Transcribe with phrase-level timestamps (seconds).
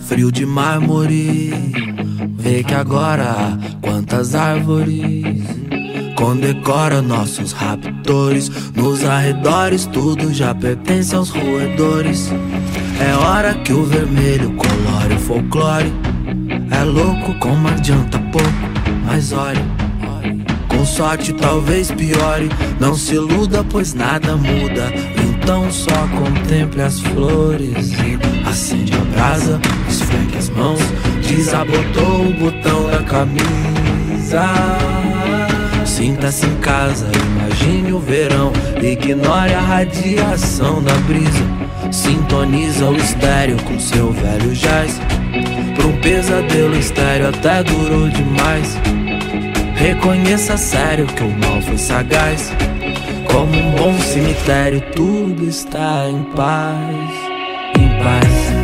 [0.00, 1.52] frio de mármore.
[2.38, 5.24] Vê que agora quantas árvores
[6.14, 8.50] condecora nossos raptores.
[8.74, 12.30] Nos arredores tudo já pertence aos roedores.
[13.00, 15.92] É hora que o vermelho colore o folclore.
[16.70, 18.48] É louco como adianta pouco,
[19.06, 19.78] mas olhe.
[20.68, 24.92] Com sorte talvez piore, não se iluda pois nada muda.
[25.24, 30.80] Então só contemple as flores e acende a brasa, esfregue as mãos,
[31.26, 34.42] desabotou o botão da camisa.
[35.84, 41.44] Sinta-se em casa, imagine o verão, ignore a radiação da brisa.
[41.90, 45.00] Sintoniza o estéreo com seu velho jazz.
[45.74, 48.78] Pra um pesadelo estéreo até durou demais.
[49.74, 52.52] Reconheça sério que o mal foi sagaz.
[53.30, 57.10] Como um bom cemitério, tudo está em paz,
[57.78, 58.57] em paz.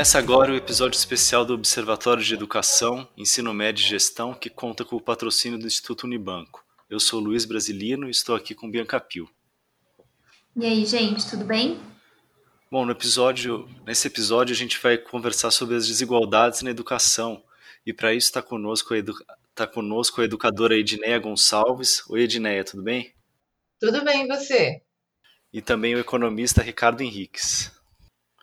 [0.00, 4.82] Começa agora o episódio especial do Observatório de Educação, Ensino Médio e Gestão, que conta
[4.82, 6.64] com o patrocínio do Instituto Unibanco.
[6.88, 9.28] Eu sou Luiz Brasilino e estou aqui com Bianca Pio.
[10.56, 11.78] E aí, gente, tudo bem?
[12.70, 17.44] Bom, no episódio, nesse episódio a gente vai conversar sobre as desigualdades na educação.
[17.84, 19.12] E para isso está conosco, a edu...
[19.54, 22.02] tá conosco a educadora Edneia Gonçalves.
[22.08, 23.12] Oi, Edneia, tudo bem?
[23.78, 24.80] Tudo bem, e você?
[25.52, 27.70] E também o economista Ricardo Henriques.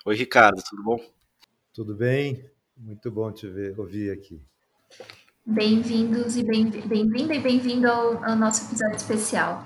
[0.06, 1.17] Oi, Ricardo, tudo bom?
[1.78, 2.44] Tudo bem?
[2.76, 4.42] Muito bom te ver, ouvir aqui.
[5.46, 9.64] Bem-vindos e bem-vinda bem e bem-vindo ao, ao, nosso episódio especial.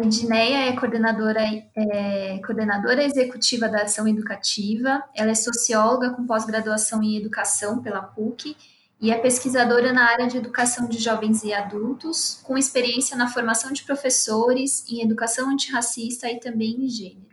[0.00, 1.42] A Edneia é coordenadora,
[1.76, 8.56] é coordenadora executiva da Ação Educativa, ela é socióloga com pós-graduação em Educação pela PUC
[8.98, 13.74] e é pesquisadora na área de educação de jovens e adultos, com experiência na formação
[13.74, 17.31] de professores, em educação antirracista e também em gênero.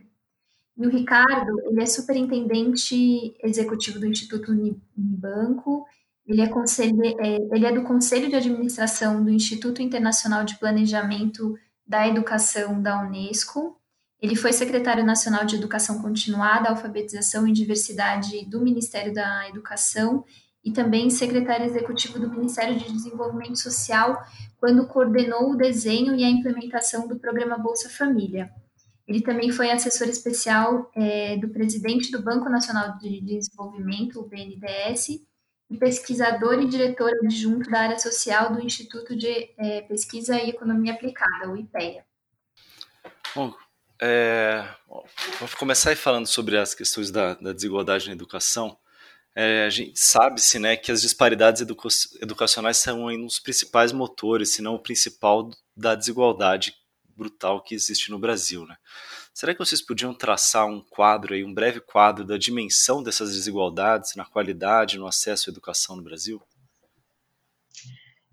[0.80, 5.86] E o Ricardo, ele é superintendente executivo do Instituto Unibanco,
[6.26, 12.08] ele é, é, ele é do Conselho de Administração do Instituto Internacional de Planejamento da
[12.08, 13.80] Educação da Unesco,
[14.22, 20.26] ele foi secretário nacional de Educação Continuada, Alfabetização e Diversidade do Ministério da Educação
[20.64, 24.22] e também secretário executivo do Ministério de Desenvolvimento Social,
[24.58, 28.50] quando coordenou o desenho e a implementação do programa Bolsa Família.
[29.10, 35.26] Ele também foi assessor especial é, do presidente do Banco Nacional de Desenvolvimento, o BNDES,
[35.68, 40.94] e pesquisador e diretor adjunto da área social do Instituto de é, Pesquisa e Economia
[40.94, 42.06] Aplicada, o IPEA.
[43.36, 43.52] Bom,
[44.00, 48.78] é, vou começar falando sobre as questões da, da desigualdade na educação.
[49.36, 51.88] É, a gente sabe-se né, que as disparidades educa
[52.22, 56.76] educacionais são um dos principais motores, se não o principal, da desigualdade
[57.20, 58.66] brutal que existe no Brasil.
[58.66, 58.76] Né?
[59.34, 64.16] Será que vocês podiam traçar um quadro, aí, um breve quadro da dimensão dessas desigualdades
[64.16, 66.42] na qualidade, no acesso à educação no Brasil?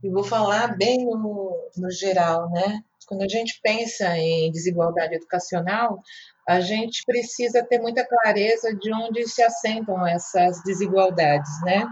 [0.03, 2.81] Eu vou falar bem no, no geral, né?
[3.09, 6.01] Quando a gente pensa em desigualdade educacional,
[6.49, 11.87] a gente precisa ter muita clareza de onde se assentam essas desigualdades, né?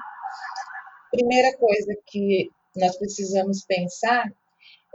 [1.10, 4.24] Primeira coisa que nós precisamos pensar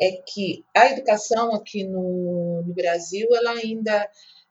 [0.02, 4.10] é que a educação aqui no, no Brasil ela ainda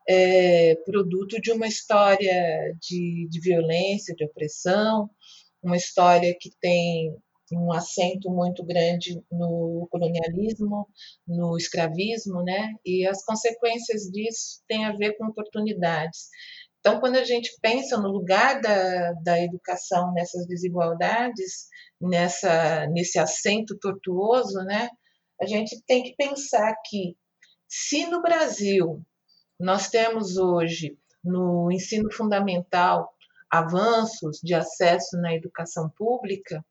[0.09, 5.11] é produto de uma história de, de violência, de opressão,
[5.63, 7.15] uma história que tem
[7.53, 10.87] um acento muito grande no colonialismo,
[11.27, 12.75] no escravismo, né?
[12.85, 16.29] E as consequências disso têm a ver com oportunidades.
[16.81, 21.67] Então, quando a gente pensa no lugar da, da educação nessas desigualdades,
[22.01, 24.89] nessa, nesse acento tortuoso, né?
[25.41, 27.17] A gente tem que pensar que,
[27.69, 29.03] se no Brasil
[29.59, 33.13] nós temos hoje, no ensino fundamental,
[33.51, 36.65] avanços de acesso na educação pública,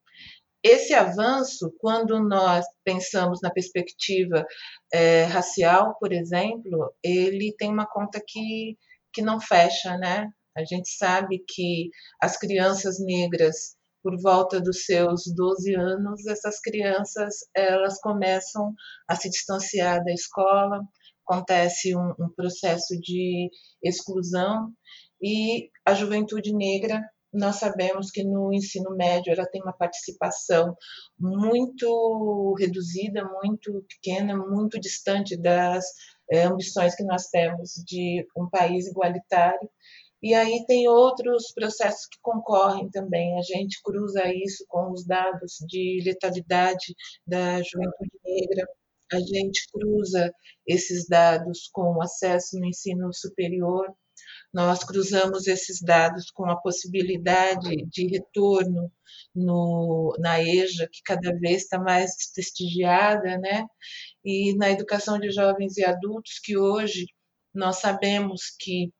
[0.63, 4.45] esse avanço, quando nós pensamos na perspectiva
[4.91, 8.77] é, racial, por exemplo, ele tem uma conta que,
[9.13, 10.29] que não fecha, né?
[10.57, 11.89] A gente sabe que
[12.21, 13.76] as crianças negras
[14.07, 18.73] por volta dos seus 12 anos, essas crianças elas começam
[19.05, 20.79] a se distanciar da escola,
[21.27, 23.49] acontece um, um processo de
[23.83, 24.71] exclusão
[25.21, 30.73] e a juventude negra nós sabemos que no ensino médio ela tem uma participação
[31.19, 35.83] muito reduzida, muito pequena, muito distante das
[36.31, 39.69] é, ambições que nós temos de um país igualitário
[40.21, 43.37] E aí tem outros processos que concorrem também.
[43.37, 48.67] A gente cruza isso com os dados de letalidade da juventude negra,
[49.13, 50.31] a gente cruza
[50.67, 53.87] esses dados com o acesso no ensino superior,
[54.53, 58.91] nós cruzamos esses dados com a possibilidade de retorno
[59.35, 63.65] no, na EJA, que cada vez está mais prestigiada, né?
[64.25, 67.05] e na educação de jovens e adultos, que hoje
[67.53, 68.91] nós sabemos que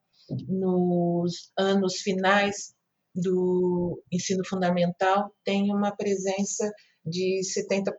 [0.48, 2.74] nos anos finais
[3.16, 6.72] do ensino fundamental tem uma presença
[7.06, 7.94] de 70%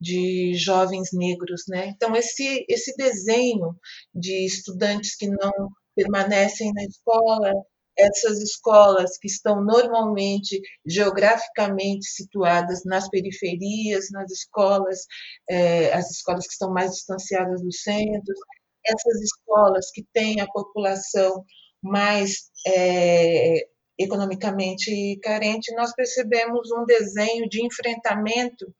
[0.00, 1.88] de jovens negros, né?
[1.88, 3.76] Então esse esse desenho
[4.14, 5.52] de estudantes que não
[5.94, 7.52] permanecem na escola,
[7.96, 15.06] essas escolas que estão normalmente geograficamente situadas nas periferias, nas escolas,
[15.48, 18.38] é, as escolas que estão mais distanciadas dos centros,
[18.84, 21.44] essas escolas que têm a população
[21.82, 23.66] mais é,
[23.98, 28.72] economicamente carente, nós percebemos um desenho de enfrentamento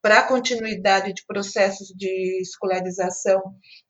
[0.00, 3.40] para a continuidade de processos de escolarização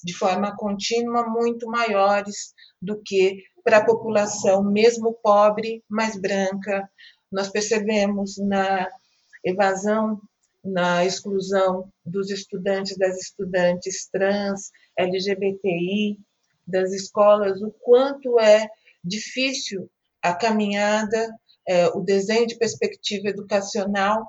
[0.03, 6.89] de forma contínua muito maiores do que para a população, mesmo pobre, mais branca.
[7.31, 8.89] Nós percebemos na
[9.45, 10.19] evasão,
[10.65, 16.19] na exclusão dos estudantes, das estudantes trans, LGBTI,
[16.67, 18.69] das escolas, o quanto é
[19.03, 19.91] difícil
[20.23, 21.29] a caminhada,
[21.67, 24.27] é, o desenho de perspectiva educacional,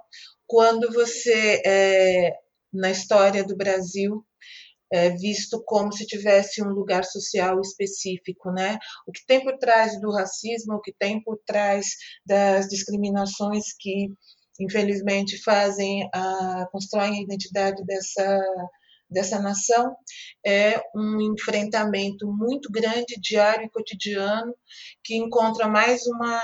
[0.48, 2.38] quando você, é,
[2.71, 4.25] na história do Brasil,
[4.92, 8.80] é visto como se tivesse um lugar social específico, né?
[9.06, 11.86] O que tem por trás do racismo, o que tem por trás
[12.25, 14.07] das discriminações que
[14.60, 18.69] infelizmente fazem a constroem a identidade dessa
[19.10, 19.96] dessa nação
[20.46, 24.54] é um enfrentamento muito grande, diário e cotidiano,
[25.04, 26.42] que encontra mais uma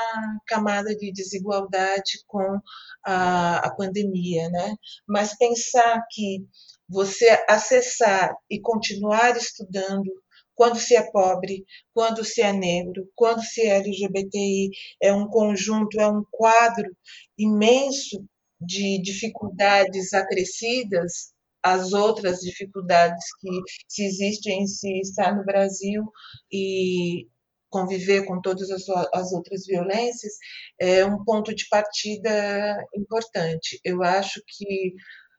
[0.47, 2.59] camada de desigualdade com
[3.05, 4.75] a, a pandemia, né?
[5.07, 6.45] Mas pensar que
[6.89, 10.11] você acessar e continuar estudando
[10.55, 14.69] quando se é pobre, quando se é negro, quando se é LGBTI,
[15.01, 16.89] é um conjunto, é um quadro
[17.37, 18.25] imenso
[18.59, 21.34] de dificuldades acrescidas
[21.65, 23.49] as outras dificuldades que
[23.87, 26.03] se existem em se estar no Brasil
[26.51, 27.27] e
[27.71, 30.33] conviver com todas as, as outras violências
[30.79, 33.79] é um ponto de partida importante.
[33.83, 34.93] Eu acho que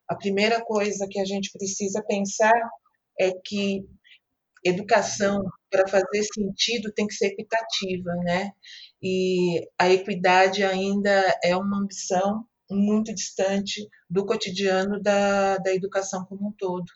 [0.09, 2.61] a primeira coisa que a gente precisa pensar
[3.21, 3.87] é que
[4.65, 8.51] educação, para fazer sentido, tem que ser equitativa, né?
[9.01, 16.49] E a equidade ainda é uma ambição muito distante do cotidiano da, da educação como
[16.49, 16.87] um todo.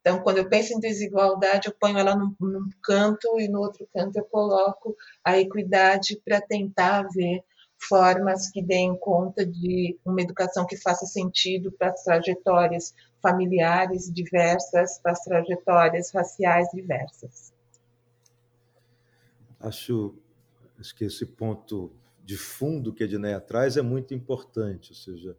[0.00, 3.88] Então, quando eu penso em desigualdade, eu ponho ela num, num canto e no outro
[3.94, 7.42] canto eu coloco a equidade para tentar ver
[7.78, 14.98] formas que deem conta de uma educação que faça sentido para as trajetórias familiares diversas,
[14.98, 17.52] para as trajetórias raciais diversas.
[19.60, 20.14] Acho,
[20.78, 21.92] acho que esse ponto
[22.26, 25.36] de fundo que a Edneia traz é muito importante, ou seja,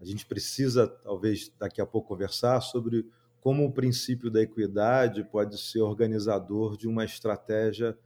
[0.00, 3.06] a gente precisa, talvez, daqui a pouco conversar sobre
[3.42, 7.96] como o princípio da equidade pode ser organizador de uma estratégia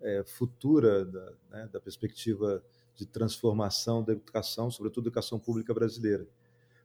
[0.00, 2.64] é, futura da, né, da perspectiva
[2.94, 6.26] de transformação da educação, sobretudo educação pública brasileira.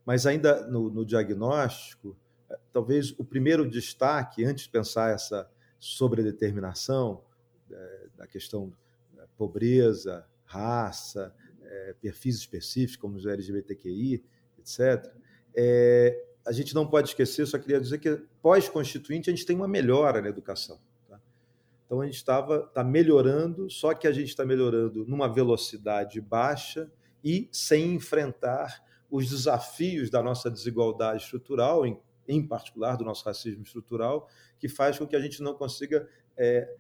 [0.05, 2.13] Mas ainda no, no diagnóstico,
[2.50, 7.24] é, talvez o primeiro destaque, antes de pensar essa sobredeterminação
[7.72, 8.74] é, da questão
[9.13, 11.33] da pobreza, raça,
[11.63, 14.24] é, perfis específicos, como os LGBTQI,
[14.60, 15.12] etc.,
[15.55, 19.67] é, a gente não pode esquecer, só queria dizer que pós-constituinte a gente tem uma
[19.67, 20.79] melhora na educação.
[21.07, 21.19] Tá?
[21.86, 26.91] Então a gente estava tá melhorando, só que a gente está melhorando numa velocidade baixa
[27.24, 33.63] e sem enfrentar os desafios da nossa desigualdade estrutural, em, em particular do nosso racismo
[33.63, 34.27] estrutural,
[34.60, 36.75] que faz com que a gente não consiga é,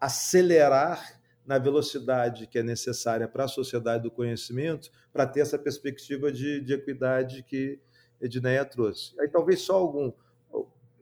[0.00, 6.30] acelerar na velocidade que é necessária para a sociedade do conhecimento, para ter essa perspectiva
[6.30, 7.80] de, de equidade que
[8.20, 9.18] Edneia trouxe.
[9.20, 10.12] Aí talvez só algum,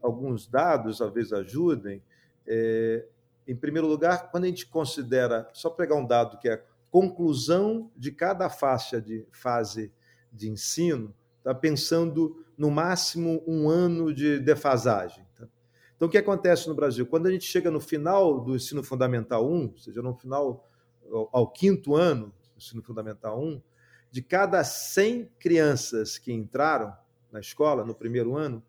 [0.00, 2.02] alguns dados talvez ajudem.
[2.46, 3.04] É,
[3.46, 7.90] em primeiro lugar, quando a gente considera, só pegar um dado que é a conclusão
[7.96, 9.92] de cada faixa de fase
[10.32, 15.27] de ensino, está pensando no máximo um ano de defasagem.
[15.98, 17.04] Então, o que acontece no Brasil?
[17.04, 20.64] Quando a gente chega no final do ensino fundamental 1, ou seja, no final
[21.32, 23.60] ao quinto ano do ensino fundamental 1,
[24.08, 26.96] de cada 100 crianças que entraram
[27.32, 28.62] na escola no primeiro ano,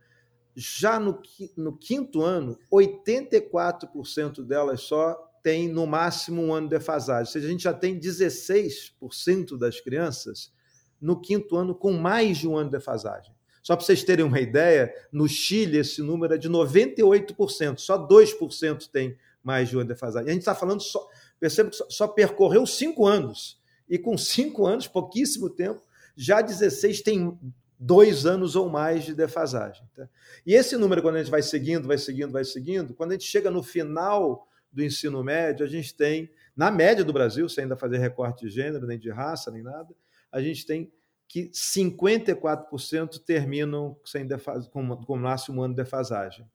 [0.55, 1.21] já no,
[1.55, 7.27] no quinto ano, 84% delas só tem no máximo um ano de defasagem.
[7.27, 10.51] Ou seja, a gente já tem 16% das crianças
[11.00, 13.38] no quinto ano com mais de um ano de defasagem.
[13.62, 18.89] Só para vocês terem uma ideia, no Chile esse número é de 98%, só 2%
[18.89, 20.28] tem mais de um de defasagem.
[20.28, 21.08] E a gente está falando só,
[21.39, 23.60] perceba que só, só percorreu cinco anos.
[23.89, 25.82] E com cinco anos, pouquíssimo tempo,
[26.16, 27.38] já 16 tem
[27.80, 29.88] dois anos ou mais de defasagem.
[29.96, 30.08] Tá?
[30.46, 33.25] E esse número, quando a gente vai seguindo, vai seguindo, vai seguindo, quando a gente
[33.25, 37.78] chega no final do ensino médio, a gente tem, na média do Brasil, sem ainda
[37.78, 39.96] fazer recorte de gênero, nem de raça, nem nada,
[40.32, 40.92] a gente tem
[41.29, 44.67] que 54% terminam sem defas...
[44.67, 46.45] com, com máximo um ano de defasagem.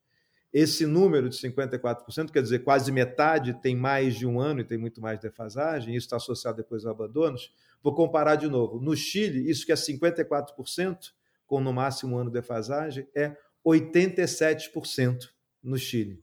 [0.53, 4.77] Esse número de 54%, quer dizer, quase metade tem mais de um ano e tem
[4.77, 7.53] muito mais defasagem, isso está associado depois aos abandonos.
[7.83, 8.81] Vou comparar de novo.
[8.81, 11.13] No Chile, isso que é 54%,
[11.47, 15.29] com no máximo um ano de defasagem, é 87%
[15.63, 16.23] no Chile.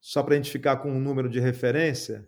[0.00, 2.26] Só para a gente ficar com um número de referência,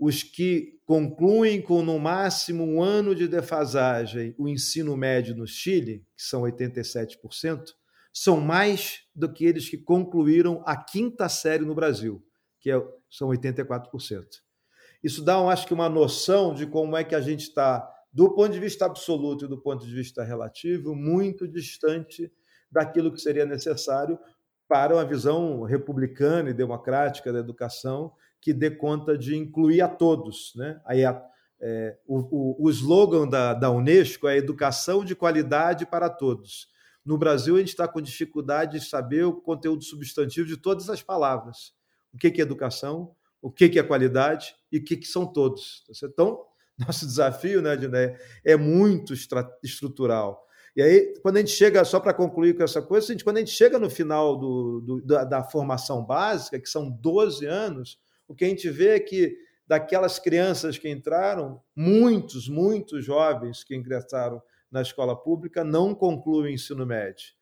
[0.00, 6.06] os que concluem com no máximo um ano de defasagem o ensino médio no Chile,
[6.16, 7.74] que são 87%,
[8.10, 12.24] são mais do que eles que concluíram a quinta série no Brasil,
[12.58, 14.24] que é, são 84%.
[15.04, 18.52] Isso dá, acho que, uma noção de como é que a gente está, do ponto
[18.52, 22.32] de vista absoluto e do ponto de vista relativo, muito distante
[22.72, 24.18] daquilo que seria necessário
[24.66, 30.52] para uma visão republicana e democrática da educação que dê conta de incluir a todos.
[30.56, 30.80] Né?
[30.86, 31.22] Aí a,
[31.60, 36.68] é, o, o, o slogan da, da Unesco é educação de qualidade para todos.
[37.04, 41.02] No Brasil, a gente está com dificuldade de saber o conteúdo substantivo de todas as
[41.02, 41.72] palavras.
[42.12, 45.84] O que é educação, o que é qualidade e o que são todos.
[46.02, 46.44] Então,
[46.78, 49.14] nosso desafio, né, Diné, é muito
[49.62, 50.46] estrutural.
[50.76, 53.38] E aí, quando a gente chega, só para concluir com essa coisa, a gente, quando
[53.38, 57.98] a gente chega no final do, do, da, da, formação básica, que são 12 anos,
[58.30, 63.74] o que a gente vê é que daquelas crianças que entraram, muitos, muitos jovens que
[63.74, 67.32] ingressaram na escola pública não concluem o ensino médio.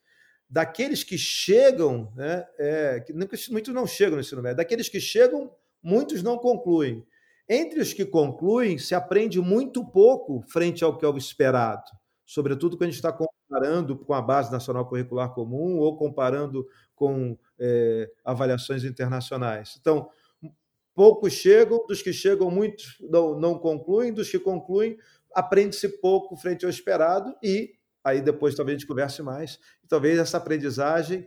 [0.48, 3.04] Daqueles que chegam, né, é,
[3.50, 5.52] muitos não chegam no ensino médio, daqueles que chegam,
[5.82, 7.06] muitos não concluem.
[7.46, 11.84] Entre os que concluem, se aprende muito pouco frente ao que é o esperado,
[12.24, 17.38] sobretudo quando a gente está comparando com a Base Nacional Curricular Comum ou comparando com
[17.60, 19.76] é, avaliações internacionais.
[19.78, 20.08] Então,
[20.98, 24.98] poucos chegam, dos que chegam, muitos não, não concluem, dos que concluem,
[25.32, 27.70] aprende-se pouco frente ao esperado e
[28.02, 29.60] aí depois talvez a gente converse mais.
[29.88, 31.24] Talvez essa aprendizagem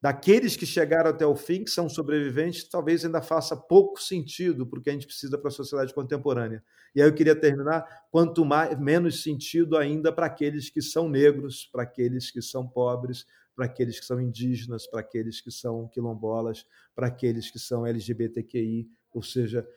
[0.00, 4.90] daqueles que chegaram até o fim, que são sobreviventes, talvez ainda faça pouco sentido porque
[4.90, 6.60] a gente precisa para a sociedade contemporânea.
[6.92, 11.68] E aí eu queria terminar, quanto mais menos sentido ainda para aqueles que são negros,
[11.70, 13.24] para aqueles que são pobres,
[13.54, 18.90] para aqueles que são indígenas, para aqueles que são quilombolas, para aqueles que são LGBTQI,
[19.12, 19.68] ou seja,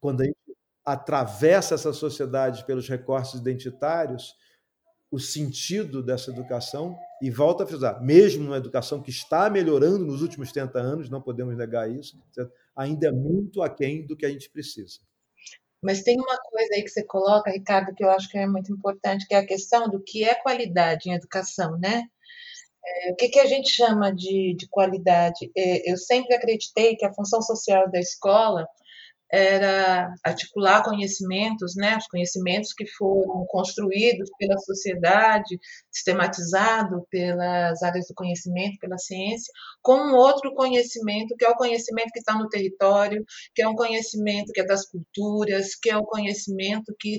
[0.00, 0.36] quando a gente
[0.84, 4.34] atravessa essa sociedade pelos recortes identitários,
[5.10, 10.20] o sentido dessa educação, e volta a frisar, mesmo uma educação que está melhorando nos
[10.20, 12.20] últimos 30 anos, não podemos negar isso,
[12.76, 14.98] ainda é muito aquém do que a gente precisa.
[15.80, 18.72] Mas tem uma coisa aí que você coloca, Ricardo, que eu acho que é muito
[18.72, 22.08] importante, que é a questão do que é qualidade em educação, né?
[22.86, 25.50] É, o que, que, a gente chama de, de qualidade?
[25.56, 28.66] É, eu sempre acreditei que a função social da escola
[29.32, 35.58] era articular conhecimentos, né, os conhecimentos que foram construídos pela sociedade,
[35.90, 42.12] sistematizado pelas áreas do conhecimento, pela ciência, com um outro conhecimento, que é o conhecimento
[42.12, 43.24] que está no território,
[43.54, 47.18] que é um conhecimento que é das culturas, que é o conhecimento que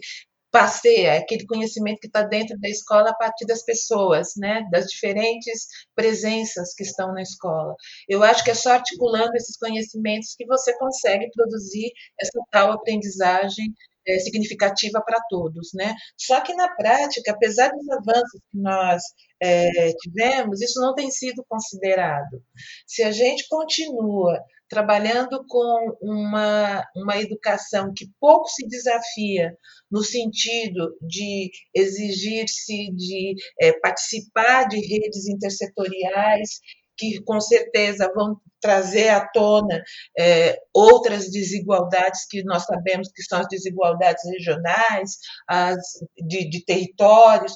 [0.56, 5.68] passeia, aquele conhecimento que está dentro da escola a partir das pessoas, né, das diferentes
[5.94, 7.76] presenças que estão na escola.
[8.08, 13.74] Eu acho que é só articulando esses conhecimentos que você consegue produzir essa tal aprendizagem
[14.08, 15.94] é, significativa para todos, né?
[16.16, 19.02] Só que na prática, apesar dos avanços que nós
[19.42, 22.42] é, tivemos, isso não tem sido considerado.
[22.88, 29.56] Se a gente continua trabalhando com uma, uma educação que pouco se desafia
[29.90, 36.60] no sentido de exigir-se de é, participar de redes intersetoriais
[36.98, 39.84] que com certeza vão trazer à tona
[40.18, 45.18] é, outras desigualdades que nós sabemos que são as desigualdades regionais,
[45.48, 45.78] as
[46.18, 47.54] de, de territórios,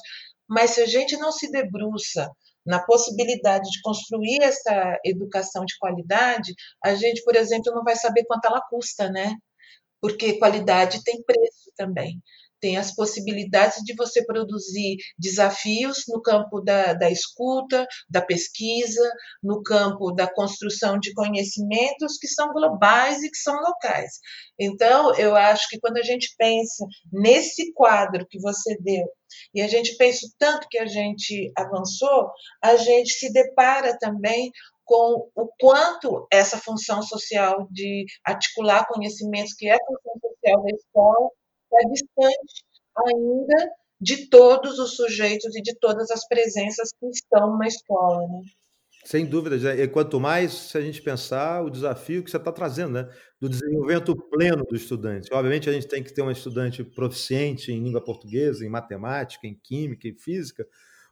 [0.50, 2.28] mas se a gente não se debruça
[2.66, 6.52] na possibilidade de construir essa educação de qualidade,
[6.84, 9.36] a gente, por exemplo, não vai saber quanto ela custa, né?
[10.00, 12.20] Porque qualidade tem preço também.
[12.60, 19.10] Tem as possibilidades de você produzir desafios no campo da, da escuta, da pesquisa,
[19.42, 24.18] no campo da construção de conhecimentos que são globais e que são locais.
[24.58, 29.06] Então, eu acho que quando a gente pensa nesse quadro que você deu,
[29.54, 32.30] e a gente pensa o tanto que a gente avançou,
[32.62, 34.50] a gente se depara também
[34.90, 40.70] com o quanto essa função social de articular conhecimentos, que é a função social da
[40.70, 41.30] escola,
[41.72, 42.64] é distante
[43.06, 48.26] ainda de todos os sujeitos e de todas as presenças que estão na escola.
[48.28, 48.42] Né?
[49.04, 52.92] Sem dúvida, e quanto mais se a gente pensar o desafio que você está trazendo,
[52.92, 53.08] né?
[53.40, 55.32] do desenvolvimento pleno do estudante.
[55.32, 59.58] Obviamente, a gente tem que ter um estudante proficiente em língua portuguesa, em matemática, em
[59.62, 60.66] química, em física,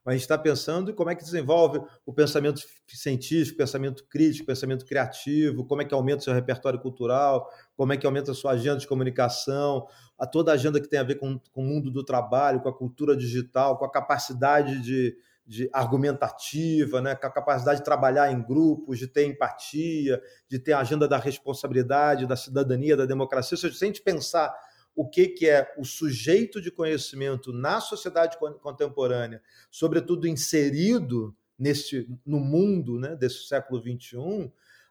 [0.08, 4.86] mas a gente está pensando como é que desenvolve o pensamento científico, pensamento crítico, pensamento
[4.86, 7.46] criativo, como é que aumenta o seu repertório cultural,
[7.76, 9.86] como é que aumenta a sua agenda de comunicação,
[10.18, 12.70] a toda a agenda que tem a ver com, com o mundo do trabalho, com
[12.70, 15.14] a cultura digital, com a capacidade de,
[15.46, 20.72] de argumentativa, né, com a capacidade de trabalhar em grupos, de ter empatia, de ter
[20.72, 23.58] a agenda da responsabilidade, da cidadania, da democracia.
[23.58, 24.54] Se a gente pensar
[24.98, 29.40] o que, que é o sujeito de conhecimento na sociedade contemporânea,
[29.70, 34.50] sobretudo inserido neste, no mundo né, desse século XXI,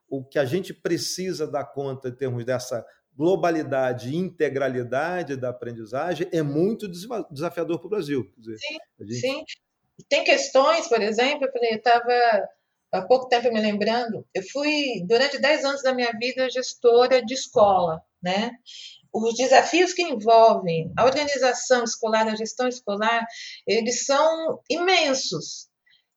[0.09, 2.85] o que a gente precisa dar conta em termos dessa
[3.17, 8.31] globalidade e integralidade da aprendizagem é muito desafiador para o Brasil.
[8.37, 9.19] Dizer, sim, gente...
[9.19, 9.43] sim.
[10.07, 12.47] Tem questões, por exemplo, eu estava
[12.93, 17.33] há pouco tempo me lembrando, eu fui, durante 10 anos da minha vida, gestora de
[17.33, 18.51] escola, né?
[19.13, 23.25] Os desafios que envolvem a organização escolar, a gestão escolar,
[23.65, 25.67] eles são imensos.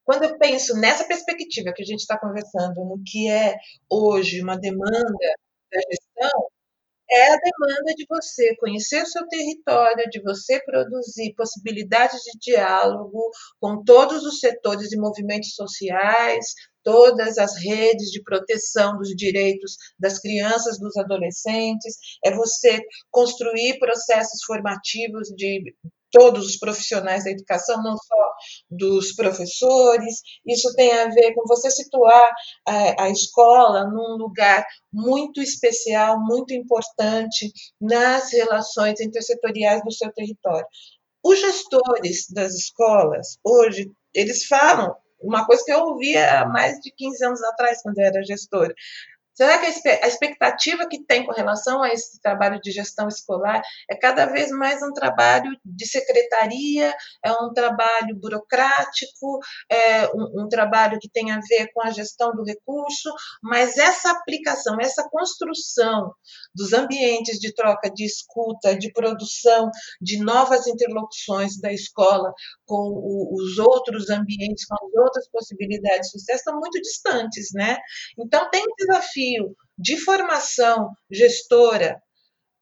[0.03, 3.55] Quando eu penso nessa perspectiva que a gente está conversando, no que é
[3.89, 5.35] hoje uma demanda
[5.71, 6.49] da gestão,
[7.09, 13.29] é a demanda de você conhecer o seu território, de você produzir possibilidades de diálogo
[13.59, 20.19] com todos os setores e movimentos sociais, todas as redes de proteção dos direitos das
[20.19, 25.73] crianças, dos adolescentes, é você construir processos formativos de
[26.11, 28.33] todos os profissionais da educação, não só
[28.69, 30.21] dos professores.
[30.45, 32.29] Isso tem a ver com você situar
[32.67, 40.67] a, a, escola num lugar muito especial, muito importante nas relações intersetoriais do seu território.
[41.23, 46.91] Os gestores das escolas, hoje, eles falam uma coisa que eu ouvia há mais de
[46.91, 48.73] 15 anos atrás, quando eu era gestora.
[49.41, 53.95] Será que a expectativa que tem com relação a esse trabalho de gestão escolar é
[53.95, 56.93] cada vez mais um trabalho de secretaria,
[57.25, 62.35] é um trabalho burocrático, é um, um trabalho que tem a ver com a gestão
[62.35, 66.13] do recurso, mas essa aplicação, essa construção
[66.53, 72.31] dos ambientes de troca, de escuta, de produção de novas interlocuções da escola
[72.63, 77.79] com o, os outros ambientes, com as outras possibilidades de sucesso, estão muito distantes, né?
[78.19, 79.30] Então, tem um desafio
[79.77, 82.01] de formação gestora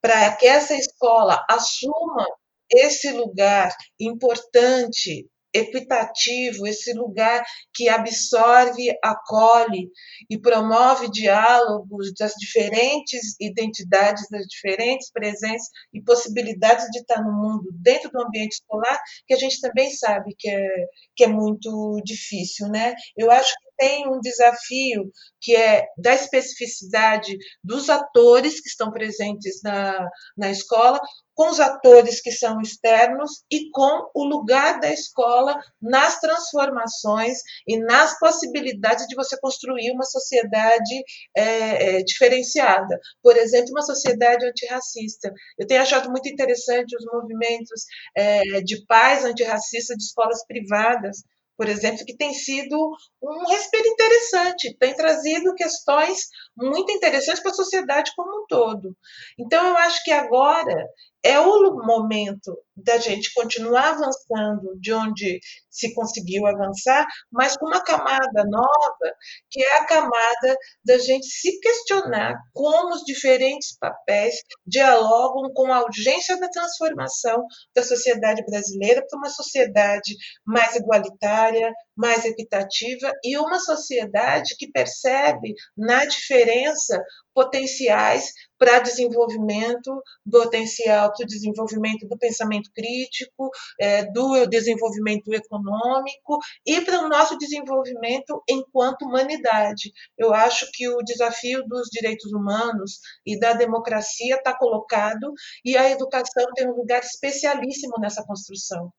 [0.01, 2.25] para que essa escola assuma
[2.71, 9.89] esse lugar importante equitativo, esse lugar que absorve, acolhe
[10.29, 17.69] e promove diálogos das diferentes identidades, das diferentes presenças e possibilidades de estar no mundo
[17.73, 20.67] dentro do ambiente escolar, que a gente também sabe que é,
[21.15, 22.93] que é muito difícil, né?
[23.17, 29.61] Eu acho que tem um desafio que é da especificidade dos atores que estão presentes
[29.63, 30.05] na,
[30.37, 30.99] na escola,
[31.33, 37.79] com os atores que são externos e com o lugar da escola nas transformações e
[37.79, 41.01] nas possibilidades de você construir uma sociedade
[41.33, 42.99] é, é, diferenciada.
[43.23, 45.31] Por exemplo, uma sociedade antirracista.
[45.57, 47.85] Eu tenho achado muito interessante os movimentos
[48.17, 51.23] é, de pais antirracistas de escolas privadas,
[51.59, 52.77] por exemplo, que tem sido
[53.21, 58.95] um respeito interessante, tem trazido questões muito interessantes para a sociedade como um todo.
[59.37, 60.87] Então, eu acho que agora
[61.23, 67.83] é o momento da gente continuar avançando de onde se conseguiu avançar, mas com uma
[67.83, 69.15] camada nova,
[69.49, 75.83] que é a camada da gente se questionar como os diferentes papéis dialogam com a
[75.83, 83.59] urgência da transformação da sociedade brasileira para uma sociedade mais igualitária, mais equitativa e uma
[83.59, 86.97] sociedade que percebe na diferença
[87.33, 96.79] potenciais para desenvolvimento potencial, para o desenvolvimento do pensamento crítico, é, do desenvolvimento econômico e
[96.81, 99.91] para o nosso desenvolvimento enquanto humanidade.
[100.17, 105.33] Eu acho que o desafio dos direitos humanos e da democracia está colocado
[105.65, 108.91] e a educação tem um lugar especialíssimo nessa construção.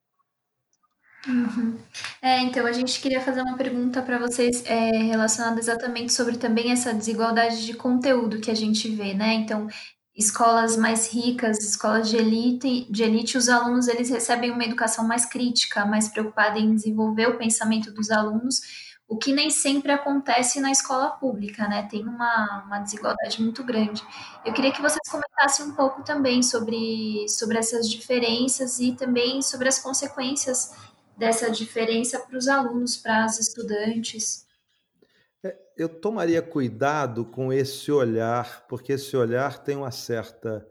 [1.27, 1.77] Uhum.
[2.23, 6.73] É, então, a gente queria fazer uma pergunta para vocês é, relacionada exatamente sobre também
[6.73, 9.35] essa desigualdade de conteúdo que a gente vê, né?
[9.35, 9.69] Então,
[10.17, 15.25] escolas mais ricas, escolas de elite, de elite, os alunos eles recebem uma educação mais
[15.25, 18.61] crítica, mais preocupada em desenvolver o pensamento dos alunos,
[19.09, 21.83] o que nem sempre acontece na escola pública, né?
[21.91, 24.03] Tem uma, uma desigualdade muito grande.
[24.45, 29.69] Eu queria que vocês comentassem um pouco também sobre, sobre essas diferenças e também sobre
[29.69, 30.73] as consequências
[31.21, 34.47] dessa diferença para os alunos, para os estudantes?
[35.45, 40.67] É, eu tomaria cuidado com esse olhar, porque esse olhar tem uma certa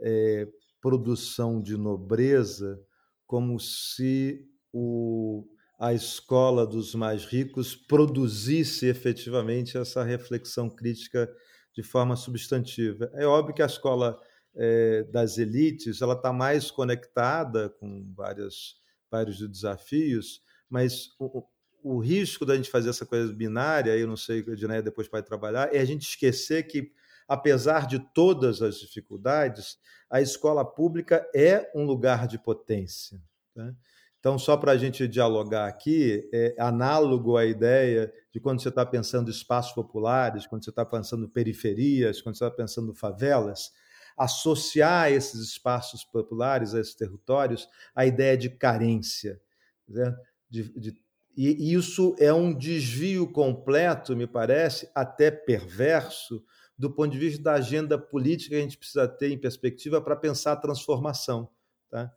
[0.00, 0.48] é,
[0.80, 2.76] produção de nobreza,
[3.24, 5.46] como se o,
[5.78, 11.32] a escola dos mais ricos produzisse efetivamente essa reflexão crítica
[11.72, 13.08] de forma substantiva.
[13.14, 14.20] É óbvio que a escola
[14.56, 18.82] é, das elites ela está mais conectada com várias
[19.14, 21.44] vários desafios, mas o,
[21.84, 25.24] o risco da gente fazer essa coisa binária, eu não sei a Dinéia depois pode
[25.24, 26.90] trabalhar, é a gente esquecer que,
[27.28, 29.78] apesar de todas as dificuldades,
[30.10, 33.22] a escola pública é um lugar de potência.
[33.54, 33.72] Né?
[34.18, 38.84] Então, só para a gente dialogar aqui, é análogo à ideia de quando você está
[38.84, 43.70] pensando espaços populares, quando você está pensando periferias, quando você está pensando favelas,
[44.16, 49.40] associar esses espaços populares, a esses territórios, a ideia de carência.
[49.88, 50.14] Né?
[50.48, 51.04] De, de,
[51.36, 56.44] e isso é um desvio completo, me parece, até perverso,
[56.78, 60.16] do ponto de vista da agenda política que a gente precisa ter em perspectiva para
[60.16, 61.48] pensar a transformação.
[61.90, 62.12] Tá?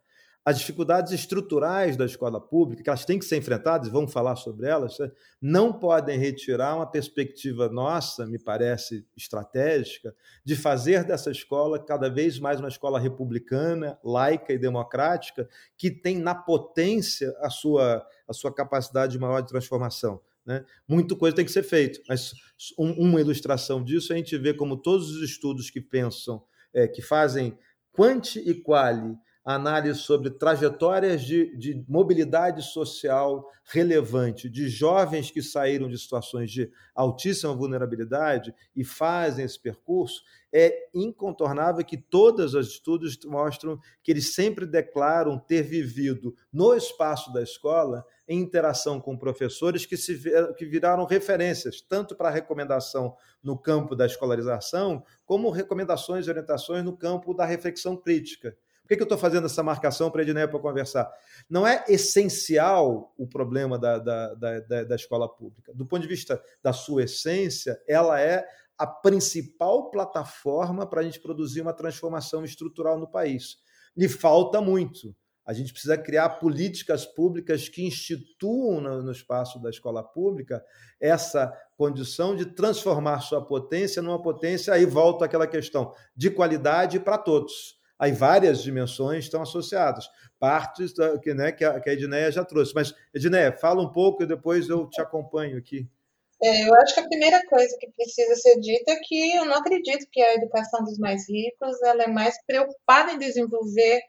[0.48, 4.66] As dificuldades estruturais da escola pública, que elas têm que ser enfrentadas, vamos falar sobre
[4.66, 11.78] elas, né, não podem retirar uma perspectiva nossa, me parece estratégica, de fazer dessa escola
[11.78, 18.08] cada vez mais uma escola republicana, laica e democrática, que tem na potência a sua,
[18.26, 20.22] a sua capacidade maior de transformação.
[20.46, 20.64] Né?
[20.88, 22.32] Muita coisa tem que ser feita, mas
[22.80, 26.42] um, uma ilustração disso a gente vê como todos os estudos que pensam,
[26.74, 27.60] é, que fazem
[27.92, 35.88] quanti e quali análise sobre trajetórias de, de, mobilidade social relevante de jovens que saíram
[35.88, 43.18] de situações de altíssima vulnerabilidade e fazem esse percurso, é incontornável que todos os estudos
[43.24, 49.86] mostram que eles sempre declaram ter vivido no espaço da escola em interação com professores
[49.86, 50.20] que, se,
[50.58, 56.98] que viraram referências, tanto para recomendação no campo da escolarização, como recomendações e orientações no
[56.98, 58.54] campo da reflexão crítica.
[58.88, 61.12] Por que, que eu estou fazendo essa marcação para a Edneia para conversar?
[61.50, 65.74] Não é essencial o problema da, da, da, da escola pública.
[65.74, 68.48] Do ponto de vista da sua essência, ela é
[68.78, 73.58] a principal plataforma para a gente produzir uma transformação estrutural no país.
[73.98, 75.14] E falta muito.
[75.46, 80.64] A gente precisa criar políticas públicas que instituam no, espaço da escola pública
[80.98, 84.74] essa condição de transformar sua potência numa potência.
[84.74, 91.18] Aí volta aquela questão de qualidade para todos aí várias dimensões estão associadas, partes da,
[91.18, 92.74] que, né, que, a, que a Edneia já trouxe.
[92.74, 95.88] Mas, Edneia, fala um pouco e depois eu te acompanho aqui.
[96.42, 99.56] É, eu acho que a primeira coisa que precisa ser dita é que eu não
[99.56, 104.02] acredito que a educação dos mais ricos ela é mais preocupada em desenvolver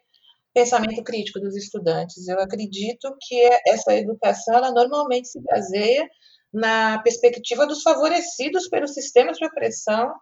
[0.53, 2.29] pensamento crítico dos estudantes.
[2.29, 6.07] Eu acredito que essa educação ela normalmente se baseia
[6.53, 10.13] na perspectiva dos favorecidos pelos sistemas de opressão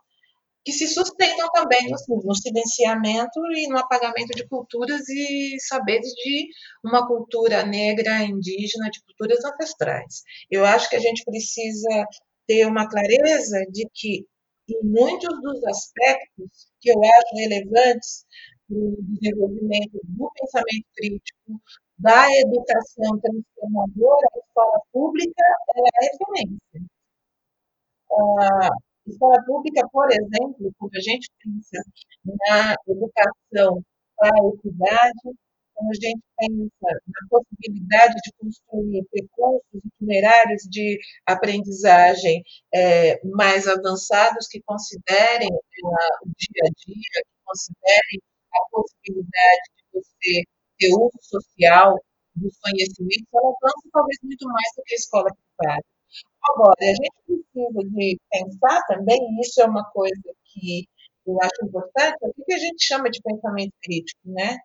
[0.67, 6.49] que se sustentam também no, no, silenciamento e no apagamento de culturas e saberes de
[6.85, 10.25] uma cultura negra, indígena, de culturas ancestrais.
[10.51, 12.05] Eu acho que a gente precisa
[12.49, 14.27] ter uma clareza de que,
[14.69, 18.27] em muitos dos aspectos que eu acho relevantes
[18.69, 21.63] para o desenvolvimento do pensamento crítico,
[21.97, 25.45] da educação transformadora, a escola pública
[25.77, 26.91] é referência.
[28.11, 28.71] Ah,
[29.07, 31.83] Escola pública, por exemplo, quando a gente pensa
[32.25, 33.83] na educação
[34.17, 35.37] para a equidade,
[35.75, 42.43] quando a gente pensa na possibilidade de construir percursos itinerários de aprendizagem
[42.75, 45.87] é, mais avançados que considerem é,
[46.23, 48.21] o dia a dia, que considerem
[48.55, 50.43] a possibilidade de você
[50.79, 51.95] ter uso social
[52.35, 55.96] dos conhecimentos, ela avança talvez muito mais do que a escola privada.
[56.51, 60.87] Agora, a gente precisa de pensar também, e isso é uma coisa que
[61.27, 64.57] eu acho importante o que a gente chama de pensamento crítico, né?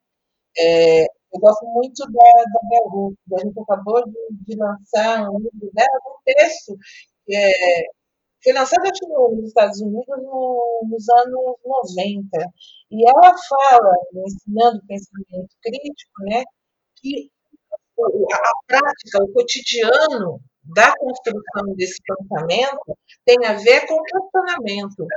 [0.58, 4.14] É, eu gosto muito da, da Bell A gente acabou de,
[4.46, 6.78] de, lançar um livro dela, um texto
[7.26, 7.52] que é,
[8.44, 12.28] foi lançado aqui nos Estados Unidos no, nos anos 90.
[12.92, 16.44] E ela fala, ensinando pensamento crítico, né,
[16.98, 17.32] que
[18.34, 25.08] a prática, o cotidiano da construção desse pensamento tem a ver com o questionamento.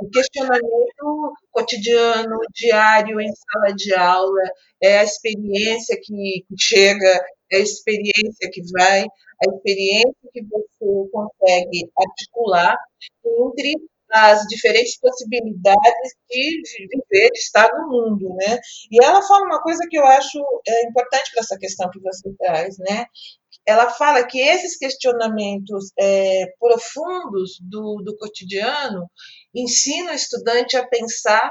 [0.00, 4.42] O questionamento cotidiano, diário, em sala de aula,
[4.82, 11.90] é a experiência que chega, é a experiência que vai, a experiência que você consegue
[11.96, 12.76] articular
[13.24, 13.74] entre
[14.14, 18.58] as diferentes possibilidades de viver, de estar no mundo, né?
[18.90, 22.32] E ela fala uma coisa que eu acho é, importante para essa questão que você
[22.38, 23.06] traz, né?
[23.66, 29.08] Ela fala que esses questionamentos é, profundos do, do cotidiano
[29.54, 31.50] ensinam o estudante a pensar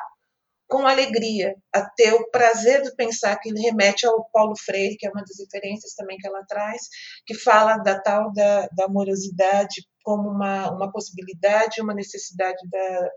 [0.68, 5.10] com alegria, a ter o prazer de pensar, que remete ao Paulo Freire, que é
[5.12, 6.82] uma das referências também que ela traz,
[7.28, 13.10] que fala da tal da, da amorosidade como uma, uma possibilidade, uma necessidade da,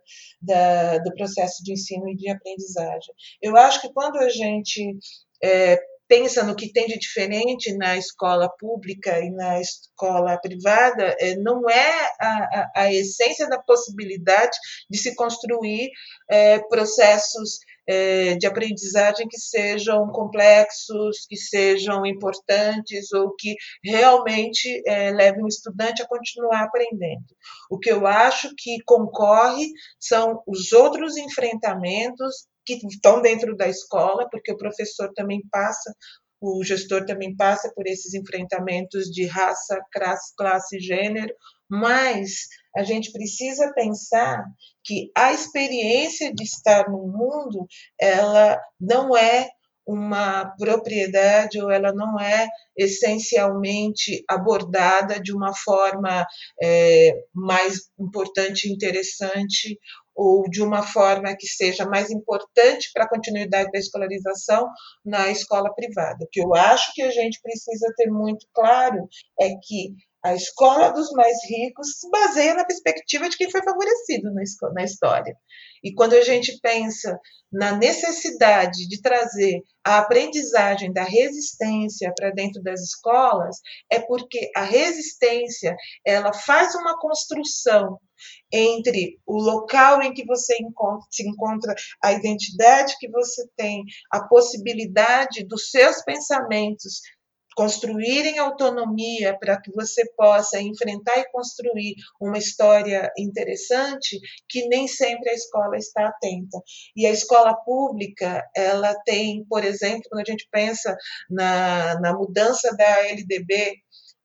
[0.43, 3.15] da, do processo de ensino e de aprendizagem.
[3.41, 4.99] Eu acho que quando a gente
[5.43, 11.37] é, pensa no que tem de diferente na escola pública e na escola privada, é,
[11.37, 14.57] não é a, a, a essência da possibilidade
[14.91, 15.91] de se construir
[16.31, 25.13] é, processos é, de aprendizagem que sejam complexos, que sejam importantes ou que realmente é,
[25.13, 27.25] levem o estudante a continuar aprendendo.
[27.71, 29.69] O que eu acho que concorre
[30.01, 35.95] são os outros enfrentamentos que estão dentro da escola, porque o professor também passa,
[36.41, 41.33] o gestor também passa por esses enfrentamentos de raça, classe, classe gênero,
[41.69, 44.45] mas a gente precisa pensar
[44.85, 47.67] que a experiência de estar no mundo,
[47.99, 49.49] ela não é
[49.87, 56.27] uma propriedade ou ela não é essencialmente abordada de uma forma
[56.61, 59.79] é, mais importante interessante
[60.17, 64.67] ou de uma forma que seja mais importante para a continuidade da escolarização
[65.05, 66.25] na escola privada.
[66.25, 69.07] O que eu acho que a gente precisa ter muito claro
[69.39, 69.95] é que
[70.27, 74.33] a escola dos mais ricos se baseia na perspectiva de quem foi favorecido
[74.75, 75.37] na história.
[75.85, 77.17] E quando a gente pensa
[77.53, 83.57] na necessidade de trazer a aprendizagem da resistência para dentro das escolas,
[83.89, 88.01] é porque a resistência ela faz uma construção
[88.53, 94.27] entre o local em que você encontra, se encontra, a identidade que você tem, a
[94.27, 97.01] possibilidade dos seus pensamentos
[97.57, 105.31] construírem autonomia para que você possa enfrentar e construir uma história interessante que nem sempre
[105.31, 106.61] a escola está atenta.
[106.95, 110.95] E a escola pública, ela tem, por exemplo, quando a gente pensa
[111.31, 113.81] na, na mudança da LDB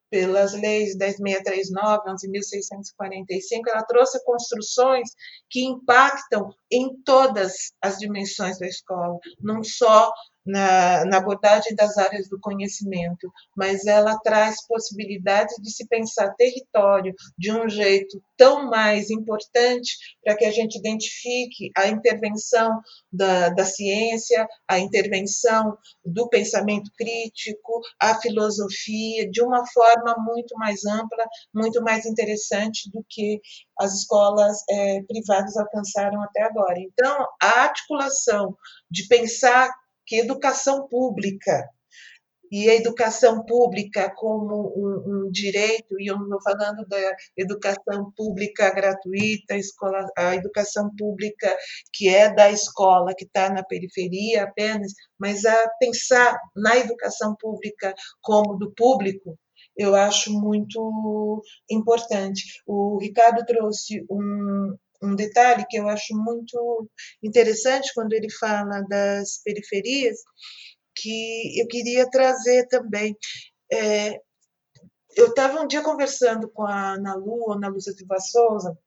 [0.10, 5.08] pelas leis 10.639, 11.645, ela trouxe construções
[5.50, 10.12] que impactam em todas as dimensões da escola, não só
[10.46, 17.14] na, na, abordagem das áreas do conhecimento, mas ela traz possibilidades de se pensar território
[17.38, 23.66] de um jeito tão mais importante para que a gente identifique a intervenção da, da
[23.66, 31.24] ciência, a intervenção do pensamento crítico, a filosofia, de uma forma muito mais ampla,
[31.54, 33.40] muito mais interessante do que
[33.80, 36.80] as escolas é, privadas alcançaram até agora.
[36.80, 38.56] Então, a articulação
[38.90, 39.72] de pensar
[40.06, 41.70] que educação pública
[42.52, 48.12] e a educação pública como um, um direito, e eu não estou falando da educação
[48.16, 51.56] pública gratuita, a, escola, a educação pública
[51.94, 57.96] que é da escola, que está na periferia apenas, mas a pensar na educação pública
[58.22, 59.40] como do público,
[59.78, 62.44] eu acho muito importante.
[62.68, 66.90] O Ricardo trouxe um, um detalhe que eu acho muito
[67.24, 70.18] interessante quando ele fala das periferias,
[70.96, 73.16] que eu queria trazer também.
[73.72, 74.20] É,
[75.16, 78.78] eu estava um dia conversando com a Ana Lu, Ana Lúcia Silva Souza,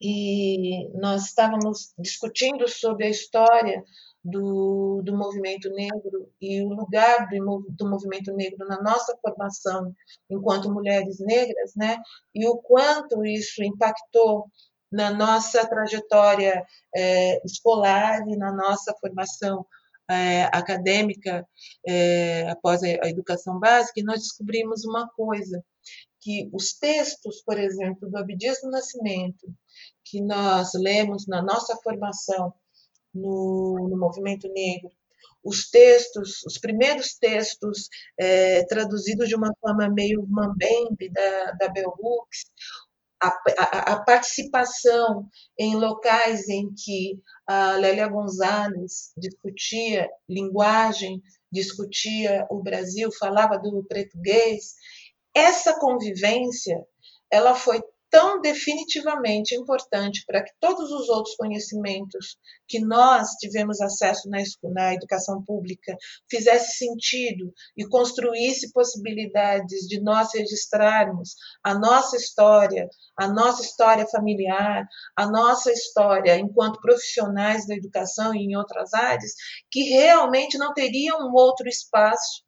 [0.00, 3.82] e nós estávamos discutindo sobre a história
[4.22, 9.92] do, do movimento negro e o lugar do, do movimento negro na nossa formação
[10.30, 11.96] enquanto mulheres negras, né?
[12.34, 14.46] E o quanto isso impactou
[14.90, 19.66] na nossa trajetória é, escolar e na nossa formação
[20.10, 21.46] é, acadêmica
[21.86, 25.62] é, após a, a educação básica, nós descobrimos uma coisa,
[26.20, 29.46] que os textos, por exemplo, do Abdias do Nascimento,
[30.04, 32.52] que nós lemos na nossa formação
[33.14, 34.90] no, no movimento negro,
[35.44, 41.94] os textos, os primeiros textos é, traduzidos de uma forma meio mambembe da, da Bell
[41.98, 42.46] Hooks,
[43.20, 45.28] a, a, a, participação
[45.58, 54.74] em locais em que a Lélia Gonzalez discutia linguagem, discutia o Brasil, falava do português,
[55.34, 56.76] essa convivência
[57.30, 64.28] ela foi tão definitivamente importante para que todos os outros conhecimentos que nós tivemos acesso
[64.28, 64.38] na,
[64.72, 65.96] na educação pública
[66.30, 74.86] fizesse sentido e construísse possibilidades de nós registrarmos a nossa história, a nossa história familiar,
[75.16, 79.32] a nossa história enquanto profissionais da educação e em outras áreas,
[79.70, 82.47] que realmente não teriam um outro espaço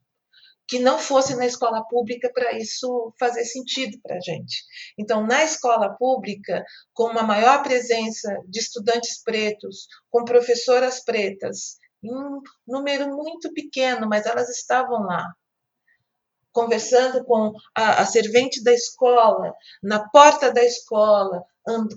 [0.67, 4.63] que não fosse na escola pública para isso fazer sentido para a gente.
[4.97, 12.41] Então, na escola pública, com uma maior presença de estudantes pretos, com professoras pretas, um
[12.67, 15.25] número muito pequeno, mas elas estavam lá,
[16.51, 21.43] conversando com a, a servente da escola, na porta da escola,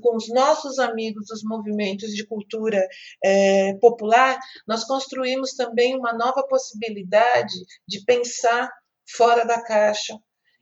[0.00, 2.86] com os nossos amigos dos movimentos de cultura
[3.24, 7.54] é, popular, nós construímos também uma nova possibilidade
[7.86, 8.70] de pensar
[9.16, 10.18] fora da caixa.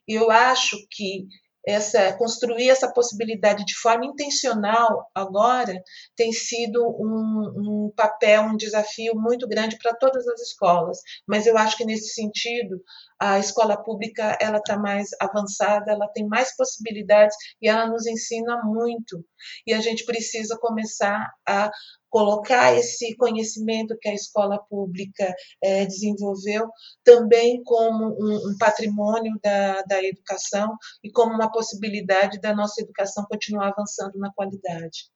[0.07, 1.27] E eu acho que
[1.67, 5.81] essa construir essa possibilidade de forma intencional agora
[6.17, 10.99] tem sido um, um papel, um desafio muito grande para todas as escolas.
[11.27, 12.83] Mas eu acho que nesse sentido
[13.21, 18.63] a escola pública ela está mais avançada, ela tem mais possibilidades e ela nos ensina
[18.65, 19.25] muito.
[19.67, 21.71] E a gente precisa começar a
[22.13, 26.69] colocar esse conhecimento que a escola pública é, desenvolveu
[27.03, 33.25] também como um, um patrimônio da, da educação e como uma possibilidade da nossa educação
[33.25, 35.11] continuar avançando na qualidade.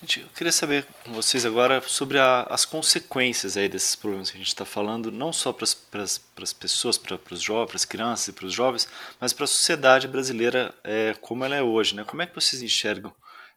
[0.00, 4.36] Gente, eu queria saber com vocês agora sobre a, as consequências aí desses problemas que
[4.36, 8.28] a gente está falando, não só para as pessoas, para os jovens, para as crianças
[8.28, 8.86] e para os jovens,
[9.18, 11.96] mas para a sociedade brasileira é, como ela é hoje.
[11.96, 12.04] Né?
[12.04, 13.12] Como é que vocês enxergam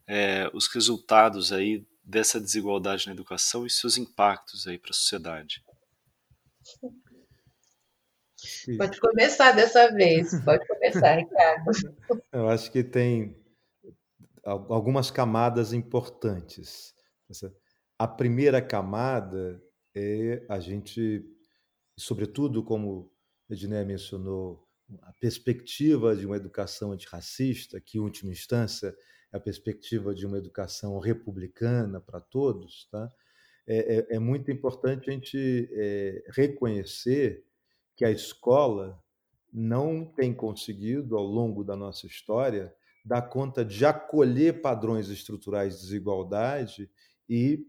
[0.10, 5.64] é, os resultados aí dessa desigualdade na educação e seus impactos aí para a sociedade.
[8.76, 11.64] Pode começar dessa vez, pode começar, Ricardo.
[12.34, 13.38] Eu acho que tem
[14.44, 16.96] algumas camadas importantes.
[18.00, 19.62] A primeira camada
[19.94, 21.24] é a gente,
[21.96, 23.12] sobretudo, como
[23.48, 24.68] Edné mencionou,
[25.04, 28.96] a perspectiva de uma educação antirracista, que, em última instância,
[29.32, 33.12] a perspectiva de uma educação republicana para todos, tá?
[33.70, 37.46] é, é, é, muito importante a gente é, reconhecer
[37.96, 39.00] que a escola
[39.54, 42.74] não tem conseguido, ao longo da nossa história,
[43.06, 46.90] dar conta de acolher padrões estruturais de desigualdade
[47.30, 47.64] e,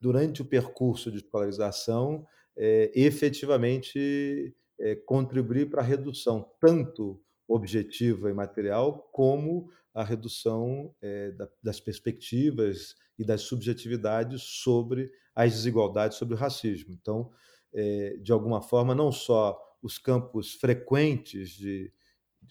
[0.00, 8.34] durante o percurso de escolarização, é, efetivamente é, contribuir para a redução tanto objetiva e
[8.34, 16.34] material como a redução é, da, das perspectivas e das subjetividades sobre as desigualdades, sobre
[16.34, 16.92] o racismo.
[16.92, 17.30] Então,
[17.72, 21.92] é, de alguma forma, não só os campos frequentes de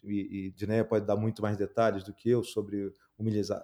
[0.03, 2.91] e, e Dineia pode dar muito mais detalhes do que eu sobre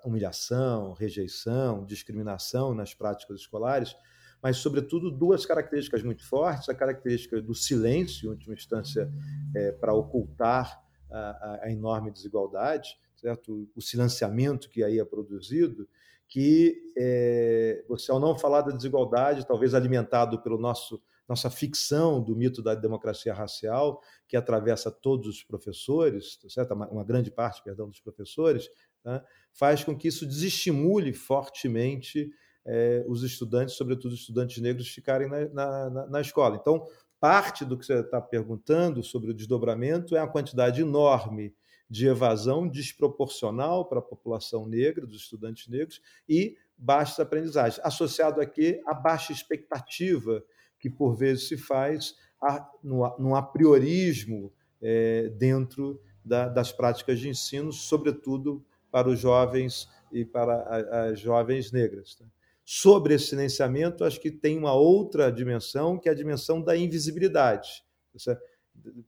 [0.06, 3.96] humilhação, rejeição, discriminação nas práticas escolares,
[4.42, 9.12] mas, sobretudo, duas características muito fortes: a característica do silêncio, em última instância,
[9.56, 13.70] é, para ocultar a, a, enorme desigualdade, certo?
[13.76, 15.88] o silenciamento que aí é produzido,
[16.28, 22.36] que é, você, ao não falar da desigualdade, talvez alimentado pelo nosso nossa ficção do
[22.36, 26.74] mito da democracia racial, que atravessa todos os professores, certo?
[26.74, 28.68] uma grande parte, perdão, dos professores,
[29.06, 29.24] né?
[29.54, 32.32] faz com que isso desestimule fortemente
[32.66, 36.58] é, os estudantes, sobretudo os estudantes negros, ficarem na, na, na escola.
[36.60, 36.84] Então,
[37.20, 41.54] parte do que você está perguntando sobre o desdobramento é a quantidade enorme
[41.90, 48.82] de evasão desproporcional para a população negra, dos estudantes negros, e baixas aprendizagens, associado aqui
[48.86, 50.44] a baixa expectativa
[50.80, 57.74] que por vezes se faz a, no, apriorismo é, dentro da, das práticas de ensino,
[57.74, 62.16] sobretudo para os jovens e para as jovens negras.
[62.16, 62.26] Tá?
[62.64, 67.84] Sobre esse silenciamento, acho que tem uma outra dimensão, que é a dimensão da invisibilidade.
[68.16, 68.42] Certo?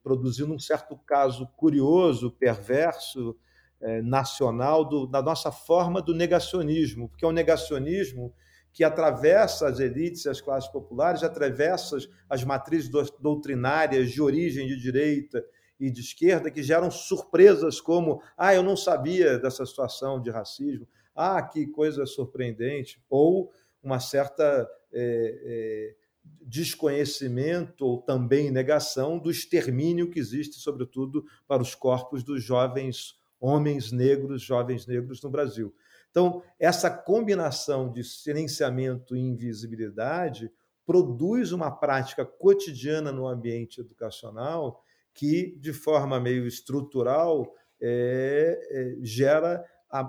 [0.03, 3.35] Produzindo um certo caso curioso, perverso,
[3.81, 8.33] é, nacional do, da nossa forma do negacionismo, porque é um negacionismo
[8.73, 11.97] que atravessa as elites e as classes populares, atravessa
[12.29, 15.43] as matrizes doutrinárias de origem de direita
[15.79, 20.87] e de esquerda, que geram surpresas como: ah, eu não sabia dessa situação de racismo,
[21.15, 23.51] ah, que coisa surpreendente, ou
[23.83, 25.95] uma certa é, é,
[26.41, 33.91] desconhecimento ou também negação do extermínio que existe, sobretudo para os corpos dos jovens homens
[33.91, 35.73] negros, jovens negros no Brasil.
[36.11, 40.51] Então, essa combinação de silenciamento e invisibilidade
[40.85, 47.51] produz uma prática cotidiana no ambiente educacional que, de forma meio estrutural,
[47.81, 50.03] é, é, gera a,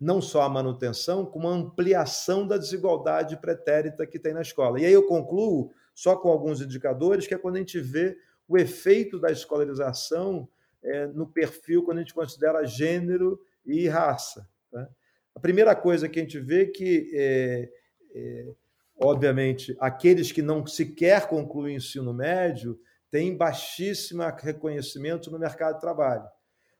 [0.00, 4.80] não só a manutenção, como a ampliação da desigualdade pretérita que tem na escola.
[4.80, 8.56] E aí eu concluo só com alguns indicadores, que é quando a gente vê o
[8.56, 10.48] efeito da escolarização
[10.82, 14.48] é, no perfil, quando a gente considera gênero e raça.
[14.70, 14.88] Tá?
[15.34, 17.68] A primeira coisa que a gente vê que, é,
[18.14, 18.54] é,
[19.00, 22.78] obviamente, aqueles que não sequer concluem o ensino médio
[23.10, 26.24] têm baixíssimo reconhecimento no mercado de trabalho.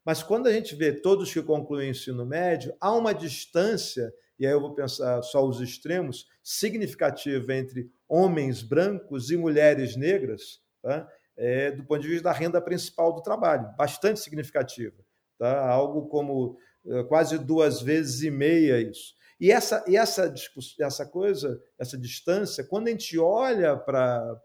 [0.04, 4.46] Mas quando a gente vê todos que concluem o ensino médio, há uma distância, e
[4.46, 11.06] aí eu vou pensar só os extremos, significativa entre homens brancos e mulheres negras, tá?
[11.36, 14.96] é, do ponto de vista da renda principal do trabalho, bastante significativa.
[15.38, 15.68] Tá?
[15.68, 19.14] Algo como eh, quase duas vezes e meia isso.
[19.40, 20.34] E essa, e essa,
[20.80, 24.36] essa coisa, essa distância, quando a gente olha para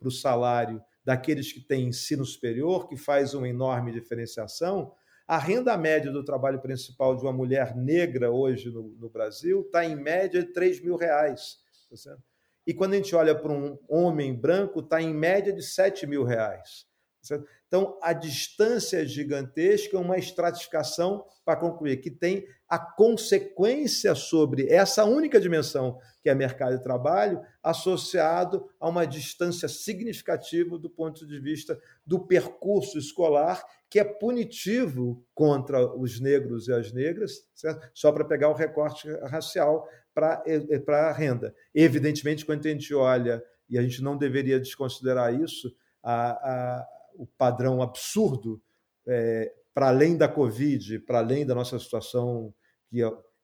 [0.00, 4.92] o salário daqueles que têm ensino superior, que faz uma enorme diferenciação,
[5.24, 9.84] a renda média do trabalho principal de uma mulher negra hoje no, no Brasil está
[9.84, 11.58] em média de 3 mil reais.
[12.04, 12.16] Tá
[12.66, 16.24] e quando a gente olha para um homem branco, está em média de 7 mil
[16.24, 16.86] reais.
[17.28, 24.68] Tá então, a distância é gigantesca, uma estratificação, para concluir, que tem a consequência sobre
[24.68, 31.26] essa única dimensão, que é mercado de trabalho, associado a uma distância significativa do ponto
[31.26, 37.88] de vista do percurso escolar, que é punitivo contra os negros e as negras, certo?
[37.94, 40.42] só para pegar o recorte racial para
[40.88, 41.54] a renda.
[41.74, 47.26] Evidentemente, quando a gente olha, e a gente não deveria desconsiderar isso, a, a o
[47.26, 48.60] padrão absurdo
[49.06, 52.54] é, para além da Covid, para além da nossa situação,
[52.88, 53.00] que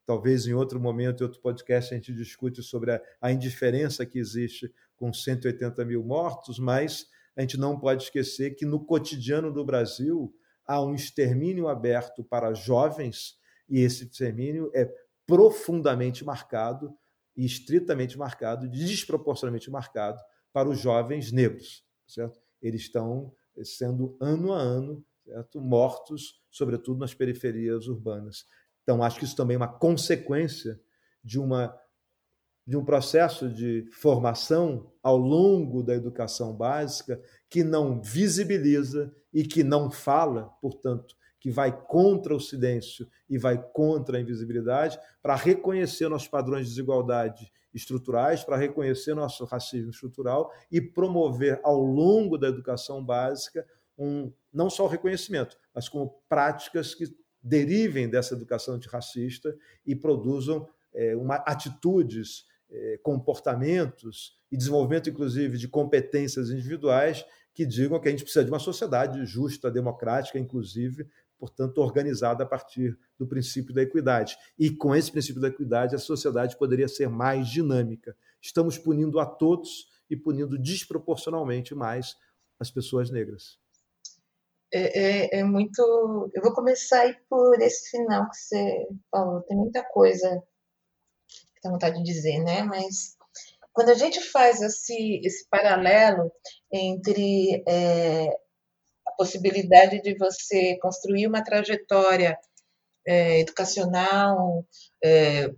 [0.07, 4.19] talvez em outro momento, em outro podcast, a gente discute sobre a, a indiferença que
[4.19, 7.07] existe com 180 mil mortos, mas
[7.37, 10.35] a gente não pode esquecer que no cotidiano do Brasil
[10.67, 13.37] há um extermínio aberto para jovens
[13.69, 14.91] e esse extermínio é
[15.27, 16.95] profundamente marcado
[17.37, 20.21] e estritamente marcado, desproporcionalmente marcado
[20.53, 22.41] para os jovens negros, certo?
[22.61, 25.61] Eles estão sendo ano a ano certo?
[25.61, 28.45] mortos, sobretudo nas periferias urbanas.
[28.83, 30.81] Então, acho que isso também é uma consequência
[31.23, 31.75] de, uma,
[32.67, 39.63] de um processo de formação ao longo da educação básica que não visibiliza e que
[39.63, 46.09] não fala, portanto, que vai contra o silêncio e vai contra a invisibilidade, para reconhecer
[46.09, 52.49] nossos padrões de desigualdade estruturais, para reconhecer nosso racismo estrutural e promover ao longo da
[52.49, 53.67] educação básica
[53.99, 57.05] um não só o reconhecimento, mas como práticas que
[57.43, 59.55] derivem dessa educação antirracista
[59.87, 68.01] e produzam é, uma, atitudes, é, comportamentos e desenvolvimento, inclusive, de competências individuais que digam
[68.01, 71.07] que a gente precisa de uma sociedade justa, democrática, inclusive,
[71.43, 74.39] portanto, organizada a partir do princípio da equidade.
[74.57, 78.17] E com esse princípio da equidade, a sociedade poderia ser mais dinâmica.
[78.41, 82.15] Estamos punindo a todos e punindo desproporcionalmente mais
[82.61, 83.59] as pessoas negras.
[84.73, 86.31] É, é, é muito.
[86.33, 89.43] Eu vou começar aí por esse final que você falou.
[89.43, 90.41] Tem muita coisa
[91.27, 92.63] que dá vontade de dizer, né?
[92.63, 93.17] Mas
[93.73, 96.31] quando a gente faz esse, esse paralelo
[96.73, 98.29] entre é,
[99.17, 102.39] possibilidade de você construir uma trajetória
[103.07, 104.67] é, educacional
[105.03, 105.49] é,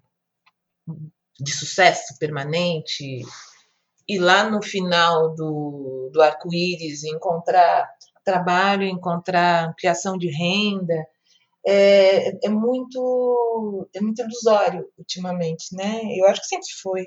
[1.40, 3.22] de sucesso permanente
[4.08, 7.88] e lá no final do, do arco-íris encontrar
[8.24, 11.06] trabalho, encontrar ampliação de renda,
[11.66, 16.00] é, é, muito é muito ilusório ultimamente, né?
[16.16, 17.06] Eu acho que sempre foi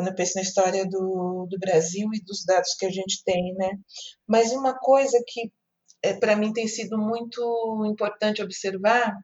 [0.00, 3.52] quando eu penso na história do, do Brasil e dos dados que a gente tem,
[3.52, 3.78] né?
[4.26, 5.52] Mas uma coisa que
[6.02, 9.14] é, para mim tem sido muito importante observar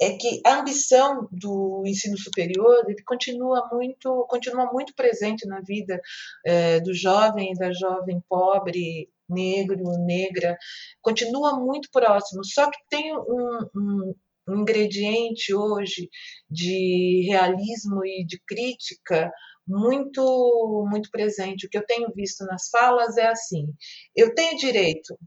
[0.00, 6.00] é que a ambição do ensino superior ele continua muito continua muito presente na vida
[6.44, 10.56] é, do jovem da jovem pobre negro negra
[11.00, 14.14] continua muito próximo só que tem um, um
[14.48, 16.08] um ingrediente hoje
[16.48, 19.32] de realismo e de crítica
[19.66, 21.66] muito muito presente.
[21.66, 23.74] O que eu tenho visto nas falas é assim:
[24.14, 25.18] eu tenho direito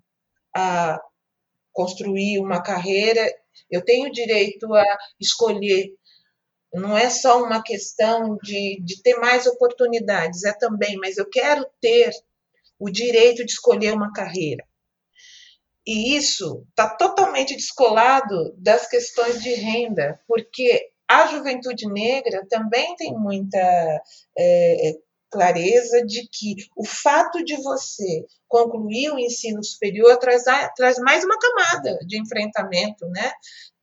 [0.56, 1.00] a
[1.74, 3.26] construir uma carreira,
[3.70, 4.86] eu tenho direito a
[5.20, 5.94] escolher.
[6.74, 11.66] Não é só uma questão de, de ter mais oportunidades, é também, mas eu quero
[11.82, 12.12] ter
[12.78, 14.64] o direito de escolher uma carreira.
[15.86, 23.14] E isso está totalmente descolado das questões de renda, porque a juventude negra também tem
[23.18, 23.58] muita
[24.38, 24.94] é,
[25.32, 30.44] clareza de que o fato de você concluir o ensino superior traz,
[30.76, 33.32] traz mais uma camada de enfrentamento, né?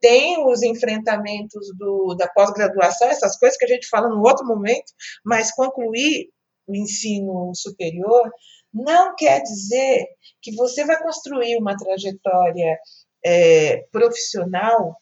[0.01, 4.93] Tem os enfrentamentos do, da pós-graduação, essas coisas que a gente fala no outro momento,
[5.25, 6.29] mas concluir
[6.67, 8.31] o ensino superior
[8.73, 10.07] não quer dizer
[10.43, 12.79] que você vai construir uma trajetória
[13.25, 14.97] é, profissional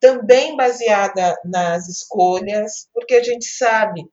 [0.00, 4.04] também baseada nas escolhas, porque a gente sabe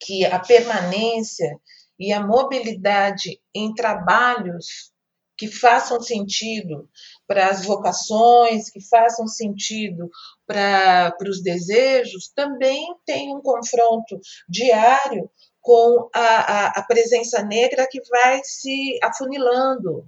[0.00, 1.58] que a permanência
[1.98, 4.92] e a mobilidade em trabalhos
[5.36, 6.88] que façam sentido
[7.26, 10.08] para as vocações, que façam sentido
[10.46, 14.18] para, para os desejos, também tem um confronto
[14.48, 15.28] diário
[15.60, 20.06] com a, a, a presença negra que vai se afunilando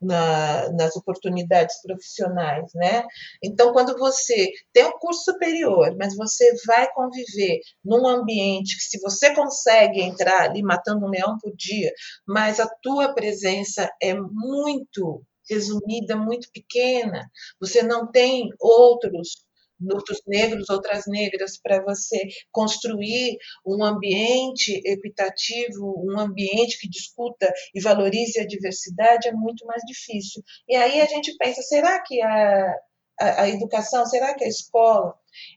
[0.00, 3.04] na, nas oportunidades profissionais, né?
[3.42, 9.00] Então, quando você tem um curso superior, mas você vai conviver num ambiente que, se
[9.00, 11.92] você consegue entrar ali matando um leão por dia,
[12.26, 17.30] mas a tua presença é muito resumida, muito pequena,
[17.60, 19.45] você não tem outros
[19.92, 22.18] outros negros, outras negras, para você
[22.50, 29.82] construir um ambiente equitativo, um ambiente que discuta e valorize a diversidade, é muito mais
[29.86, 30.42] difícil.
[30.68, 32.74] E aí a gente pensa, será que a,
[33.20, 35.14] a, a educação, será que a escola,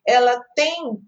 [0.08, 1.00] ela tem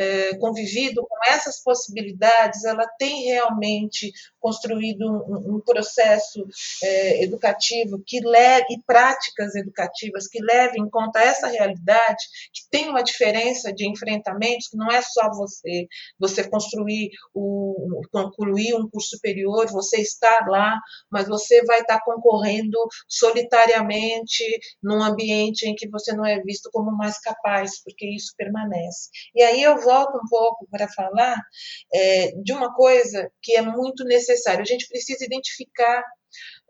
[0.00, 6.46] é, convivido com essas possibilidades, ela tem realmente construído um, um processo
[6.82, 12.88] é, educativo que leve e práticas educativas que levem em conta essa realidade, que tem
[12.88, 15.86] uma diferença de enfrentamentos, que não é só você,
[16.18, 20.78] você construir o concluir um curso superior, você estar lá,
[21.10, 24.44] mas você vai estar concorrendo solitariamente
[24.82, 29.10] num ambiente em que você não é visto como mais capaz, porque isso permanece.
[29.34, 31.36] E aí eu volto um pouco para falar
[31.92, 34.62] é, de uma coisa que é muito necessária.
[34.62, 36.04] A gente precisa identificar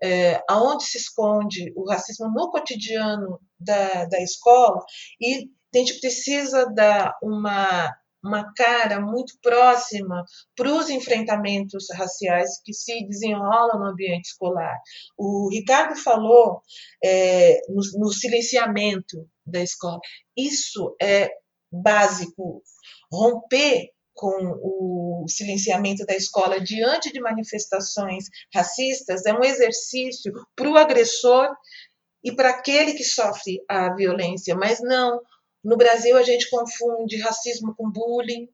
[0.03, 4.83] é, aonde se esconde o racismo no cotidiano da, da escola
[5.21, 12.73] e a gente precisa dar uma uma cara muito próxima para os enfrentamentos raciais que
[12.73, 14.79] se desenrolam no ambiente escolar.
[15.17, 16.61] O Ricardo falou
[17.03, 19.99] é, no, no silenciamento da escola.
[20.37, 21.31] Isso é
[21.73, 22.63] básico.
[23.13, 30.77] Romper com o silenciamento da escola diante de manifestações racistas é um exercício para o
[30.77, 31.49] agressor
[32.23, 35.21] e para aquele que sofre a violência, mas não.
[35.65, 38.47] No Brasil, a gente confunde racismo com bullying.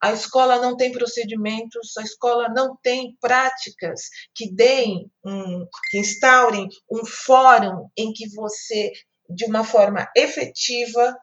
[0.00, 4.02] A escola não tem procedimentos, a escola não tem práticas
[4.34, 8.92] que deem, um, que instaurem um fórum em que você,
[9.30, 11.16] de uma forma efetiva,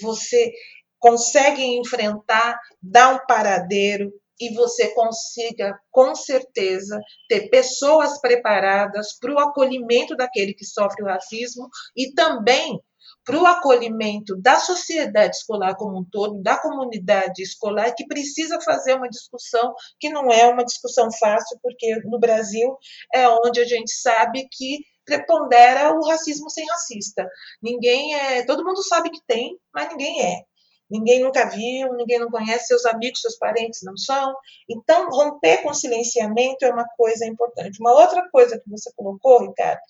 [0.00, 0.52] você
[0.98, 9.38] consegue enfrentar, dar um paradeiro e você consiga, com certeza, ter pessoas preparadas para o
[9.38, 12.80] acolhimento daquele que sofre o racismo e também
[13.24, 18.94] para o acolhimento da sociedade escolar como um todo, da comunidade escolar, que precisa fazer
[18.94, 22.76] uma discussão que não é uma discussão fácil, porque no Brasil
[23.12, 27.28] é onde a gente sabe que prepondera o racismo sem racista.
[27.60, 30.42] Ninguém é, todo mundo sabe que tem, mas ninguém é.
[30.90, 34.34] Ninguém nunca viu, ninguém não conhece, seus amigos, seus parentes não são.
[34.68, 37.80] Então, romper com o silenciamento é uma coisa importante.
[37.80, 39.80] Uma outra coisa que você colocou, Ricardo,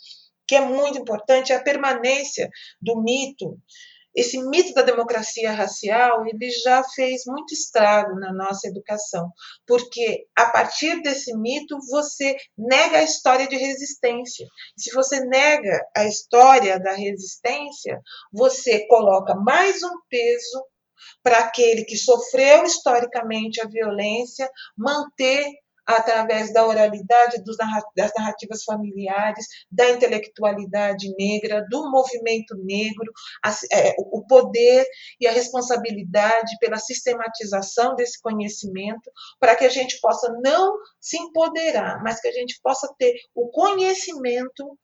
[0.46, 2.48] que é muito importante, é a permanência
[2.80, 3.58] do mito.
[4.16, 9.30] Esse mito da democracia racial, ele já fez muito estrago na nossa educação,
[9.66, 14.46] porque a partir desse mito você nega a história de resistência.
[14.74, 18.00] Se você nega a história da resistência,
[18.32, 20.64] você coloca mais um peso
[21.22, 25.46] para aquele que sofreu historicamente a violência manter
[25.86, 27.42] através da oralidade
[27.96, 33.12] das narrativas familiares, da intelectualidade negra, do movimento negro,
[33.72, 34.84] é, o poder
[35.20, 42.02] e a responsabilidade pela sistematização desse conhecimento, para que a gente possa não se empoderar,
[42.02, 44.76] mas que a gente possa ter o conhecimento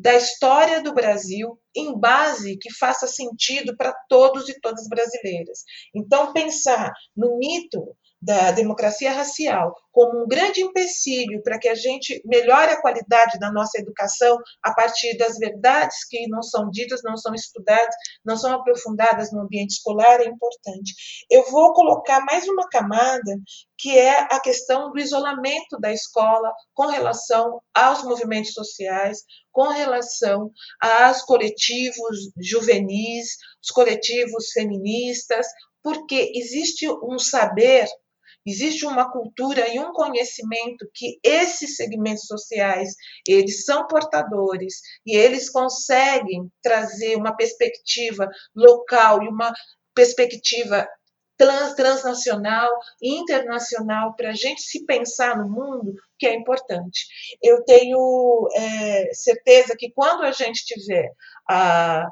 [0.00, 5.60] da história do Brasil em base que faça sentido para todos e todas brasileiras.
[5.94, 12.20] Então, pensar no mito da democracia racial como um grande empecilho para que a gente
[12.24, 17.16] melhore a qualidade da nossa educação a partir das verdades que não são ditas, não
[17.16, 17.94] são estudadas,
[18.24, 20.94] não são aprofundadas no ambiente escolar é importante.
[21.30, 23.32] Eu vou colocar mais uma camada
[23.76, 30.50] que é a questão do isolamento da escola com relação aos movimentos sociais, com relação
[30.80, 35.46] aos coletivos juvenis, os coletivos feministas,
[35.82, 37.88] porque existe um saber
[38.46, 42.94] Existe uma cultura e um conhecimento que esses segmentos sociais,
[43.26, 49.52] eles são portadores e eles conseguem trazer uma perspectiva local e uma
[49.94, 50.88] perspectiva
[51.36, 52.70] trans, transnacional
[53.00, 57.06] e internacional para a gente se pensar no mundo, que é importante.
[57.42, 61.10] Eu tenho é, certeza que quando a gente tiver
[61.48, 62.06] a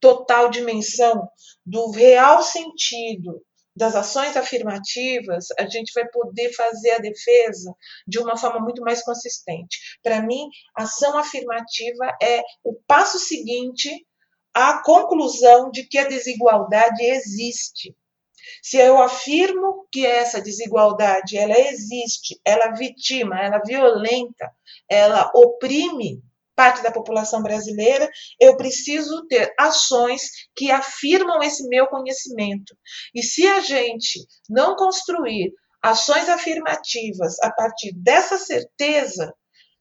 [0.00, 1.28] total dimensão
[1.66, 3.42] do real sentido
[3.78, 7.72] das ações afirmativas, a gente vai poder fazer a defesa
[8.06, 9.78] de uma forma muito mais consistente.
[10.02, 14.04] Para mim, ação afirmativa é o passo seguinte
[14.52, 17.96] à conclusão de que a desigualdade existe.
[18.62, 24.50] Se eu afirmo que essa desigualdade ela existe, ela vitima, ela violenta,
[24.88, 26.20] ela oprime
[26.58, 30.22] parte da população brasileira, eu preciso ter ações
[30.56, 32.76] que afirmam esse meu conhecimento.
[33.14, 39.32] E se a gente não construir ações afirmativas a partir dessa certeza,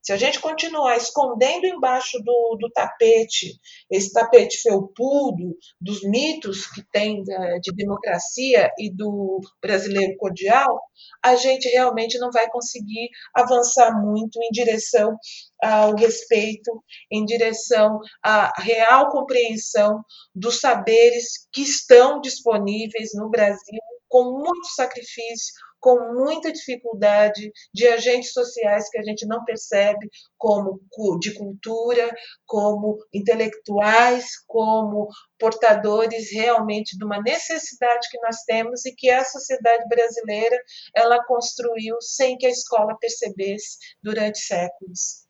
[0.08, 3.60] se a gente continuar escondendo embaixo do, do tapete,
[3.92, 10.80] esse tapete felpudo, dos mitos que tem de democracia e do brasileiro cordial,
[11.22, 15.14] a gente realmente não vai conseguir avançar muito em direção
[15.62, 16.82] ao respeito,
[17.12, 20.02] em direção à real compreensão
[20.34, 28.34] dos saberes que estão disponíveis no Brasil com muito sacrifício, com muita dificuldade de agentes
[28.34, 30.82] sociais que a gente não percebe como
[31.20, 32.10] de cultura,
[32.46, 35.08] como intelectuais, como
[35.40, 40.58] portadores realmente de uma necessidade que nós temos e que a sociedade brasileira
[40.96, 45.28] ela construiu sem que a escola percebesse durante séculos.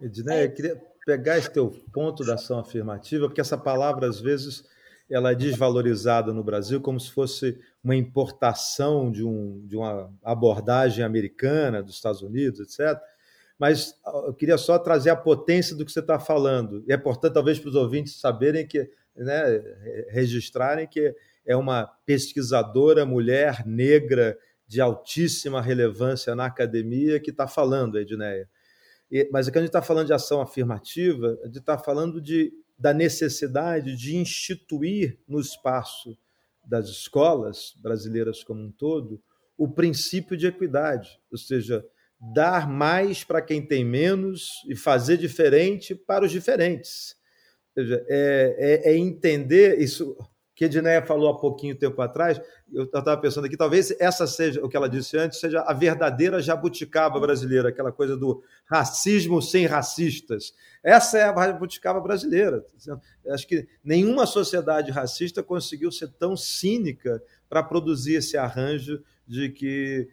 [0.00, 4.62] Edneia, eu queria pegar esse teu ponto da ação afirmativa, porque essa palavra às vezes
[5.12, 11.04] ela é desvalorizada no Brasil como se fosse uma importação de, um, de uma abordagem
[11.04, 12.98] americana dos Estados Unidos, etc.
[13.58, 13.94] Mas
[14.26, 16.82] eu queria só trazer a potência do que você está falando.
[16.88, 19.62] E é importante, talvez, para os ouvintes saberem que, né,
[20.08, 27.98] registrarem que é uma pesquisadora mulher negra de altíssima relevância na academia que está falando,
[27.98, 28.48] Edneia.
[29.30, 32.50] Mas aqui a gente está falando de ação afirmativa, a gente está falando de,
[32.82, 36.18] da necessidade de instituir no espaço
[36.64, 39.22] das escolas brasileiras como um todo
[39.56, 41.86] o princípio de equidade, ou seja,
[42.34, 47.14] dar mais para quem tem menos e fazer diferente para os diferentes.
[47.76, 50.16] Ou seja, é, é, é entender isso
[50.54, 52.40] que Edneia falou há pouquinho tempo atrás,
[52.72, 56.42] eu estava pensando aqui, talvez essa seja, o que ela disse antes, seja a verdadeira
[56.42, 60.52] jabuticaba brasileira, aquela coisa do racismo sem racistas.
[60.82, 62.64] Essa é a jabuticaba brasileira.
[63.28, 70.08] Acho que nenhuma sociedade racista conseguiu ser tão cínica para produzir esse arranjo de que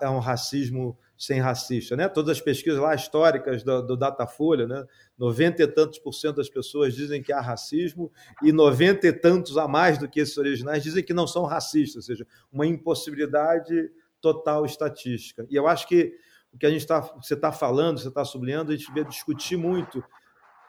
[0.00, 1.94] é um racismo sem racista.
[1.94, 2.08] Né?
[2.08, 4.86] Todas as pesquisas lá históricas do, do Datafolha, né?
[5.18, 8.10] 90 e tantos por cento das pessoas dizem que há racismo
[8.42, 11.96] e 90 e tantos a mais do que esses originais dizem que não são racistas,
[11.96, 15.46] ou seja, uma impossibilidade total estatística.
[15.50, 16.16] E eu acho que
[16.54, 19.58] o que a gente tá, você está falando, você está sublinhando, a gente devia discutir
[19.58, 20.02] muito,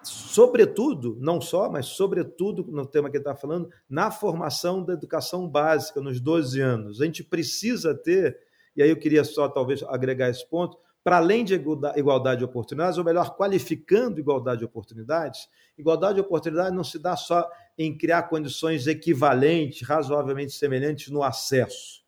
[0.03, 6.01] sobretudo, não só, mas sobretudo no tema que está falando, na formação da educação básica,
[6.01, 7.01] nos 12 anos.
[7.01, 11.43] A gente precisa ter e aí eu queria só talvez agregar esse ponto, para além
[11.43, 16.99] de igualdade de oportunidades, ou melhor, qualificando igualdade de oportunidades, igualdade de oportunidades não se
[16.99, 22.01] dá só em criar condições equivalentes, razoavelmente semelhantes no acesso.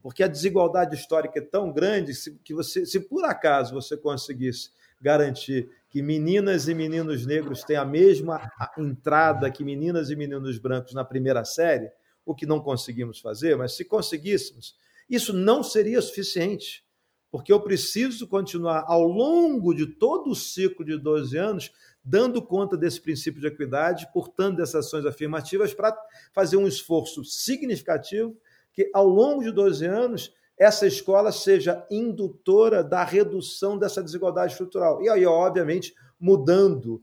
[0.00, 2.12] Porque a desigualdade histórica é tão grande
[2.44, 7.84] que você, se por acaso você conseguisse garantir que meninas e meninos negros têm a
[7.84, 11.90] mesma entrada que meninas e meninos brancos na primeira série,
[12.24, 14.76] o que não conseguimos fazer, mas se conseguíssemos,
[15.08, 16.84] isso não seria suficiente,
[17.30, 21.72] porque eu preciso continuar ao longo de todo o ciclo de 12 anos
[22.08, 25.94] dando conta desse princípio de equidade, portanto, dessas ações afirmativas, para
[26.32, 28.34] fazer um esforço significativo
[28.72, 35.02] que, ao longo de 12 anos, essa escola seja indutora da redução dessa desigualdade estrutural.
[35.02, 37.02] E aí, obviamente, mudando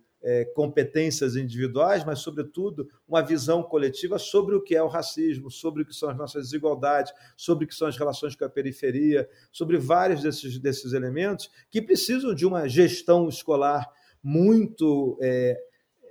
[0.55, 5.85] competências individuais, mas, sobretudo, uma visão coletiva sobre o que é o racismo, sobre o
[5.85, 9.77] que são as nossas desigualdades, sobre o que são as relações com a periferia, sobre
[9.77, 13.87] vários desses, desses elementos que precisam de uma gestão escolar
[14.23, 15.61] muito é,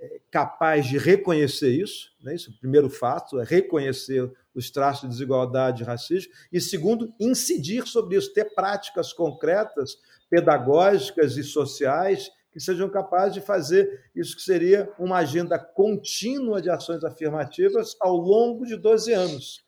[0.01, 2.11] é capaz de reconhecer isso.
[2.21, 2.35] Né?
[2.35, 7.13] Isso é o primeiro fato, é reconhecer os traços de desigualdade e racismo, e segundo,
[7.19, 9.97] incidir sobre isso, ter práticas concretas,
[10.29, 16.69] pedagógicas e sociais que sejam capazes de fazer isso que seria uma agenda contínua de
[16.69, 19.65] ações afirmativas ao longo de 12 anos.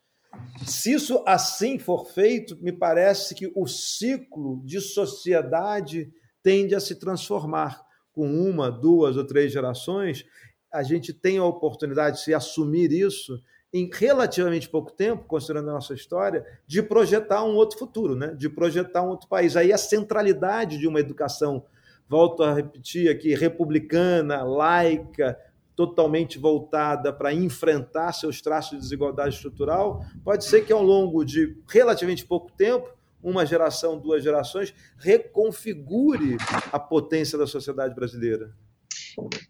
[0.65, 6.09] Se isso assim for feito, me parece que o ciclo de sociedade
[6.41, 7.85] tende a se transformar.
[8.13, 10.25] Com uma, duas ou três gerações,
[10.73, 15.73] a gente tem a oportunidade de se assumir isso em relativamente pouco tempo, considerando a
[15.73, 18.33] nossa história, de projetar um outro futuro, né?
[18.33, 19.57] de projetar um outro país.
[19.57, 21.65] Aí a centralidade de uma educação
[22.09, 25.37] volto a repetir aqui, republicana, laica,
[25.75, 31.55] totalmente voltada para enfrentar seus traços de desigualdade estrutural, pode ser que ao longo de
[31.67, 32.89] relativamente pouco tempo,
[33.21, 36.37] uma geração, duas gerações, reconfigure
[36.71, 38.51] a potência da sociedade brasileira.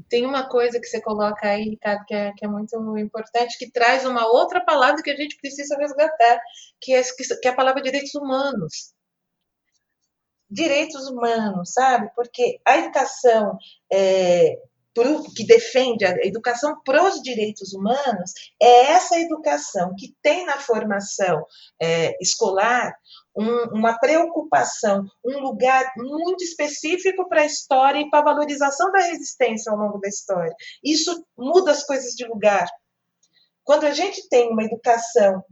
[0.09, 3.69] Tem uma coisa que você coloca aí, Ricardo, que é, que é muito importante, que
[3.69, 6.39] traz uma outra palavra que a gente precisa resgatar,
[6.79, 7.01] que é,
[7.41, 8.96] que é a palavra direitos humanos
[10.49, 12.09] direitos humanos, sabe?
[12.15, 13.57] Porque a educação
[13.91, 14.57] é,
[15.35, 18.31] que defende a educação para os direitos humanos
[18.61, 21.45] é essa educação que tem na formação
[21.79, 22.95] é, escolar
[23.35, 28.99] um, uma preocupação, um lugar muito específico para a história e para a valorização da
[28.99, 30.55] resistência ao longo da história.
[30.83, 32.67] Isso muda as coisas de lugar.
[33.63, 35.43] Quando a gente tem uma educação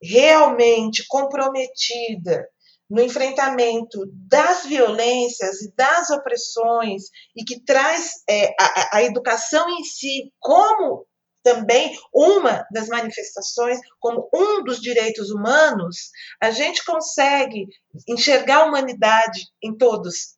[0.00, 2.46] realmente comprometida
[2.88, 7.04] no enfrentamento das violências e das opressões
[7.36, 11.06] e que traz é, a, a educação em si como
[11.42, 16.10] também uma das manifestações, como um dos direitos humanos,
[16.42, 17.68] a gente consegue
[18.08, 20.34] enxergar a humanidade em todos.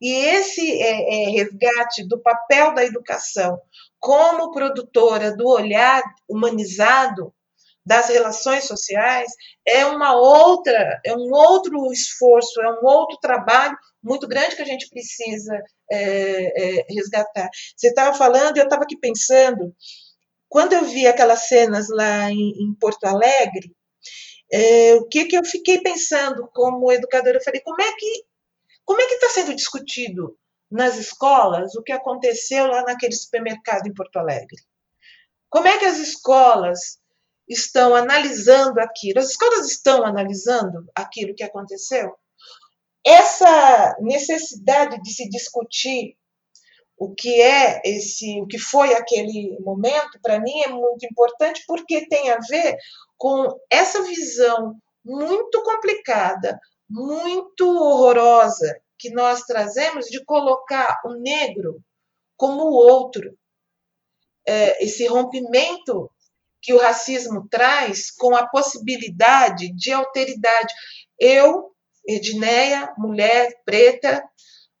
[0.00, 3.60] E esse é, é, resgate do papel da educação
[4.00, 7.32] como produtora do olhar humanizado
[7.90, 9.28] das relações sociais
[9.66, 14.64] é uma outra, é um outro esforço, é um outro trabalho muito grande que a
[14.64, 15.60] gente precisa
[15.90, 17.50] é, é, resgatar.
[17.76, 19.74] Você estava falando, eu estava aqui pensando,
[20.48, 23.74] quando eu vi aquelas cenas lá em, em Porto Alegre,
[24.52, 27.38] é, o que, que eu fiquei pensando como educadora?
[27.38, 28.24] Eu falei, como é que
[28.84, 30.36] como é que está sendo discutido
[30.70, 34.62] nas escolas o que aconteceu lá naquele supermercado em Porto Alegre?
[35.48, 36.99] Como é que as escolas
[37.50, 42.14] estão analisando aquilo, as escolas estão analisando aquilo que aconteceu.
[43.04, 46.16] Essa necessidade de se discutir
[46.96, 52.06] o que é esse, o que foi aquele momento, para mim é muito importante porque
[52.06, 52.76] tem a ver
[53.16, 54.74] com essa visão
[55.04, 61.82] muito complicada, muito horrorosa que nós trazemos de colocar o negro
[62.36, 63.34] como o outro.
[64.46, 66.10] É, esse rompimento
[66.62, 70.72] que o racismo traz com a possibilidade de alteridade.
[71.18, 71.70] Eu,
[72.06, 74.22] Edneia, mulher preta,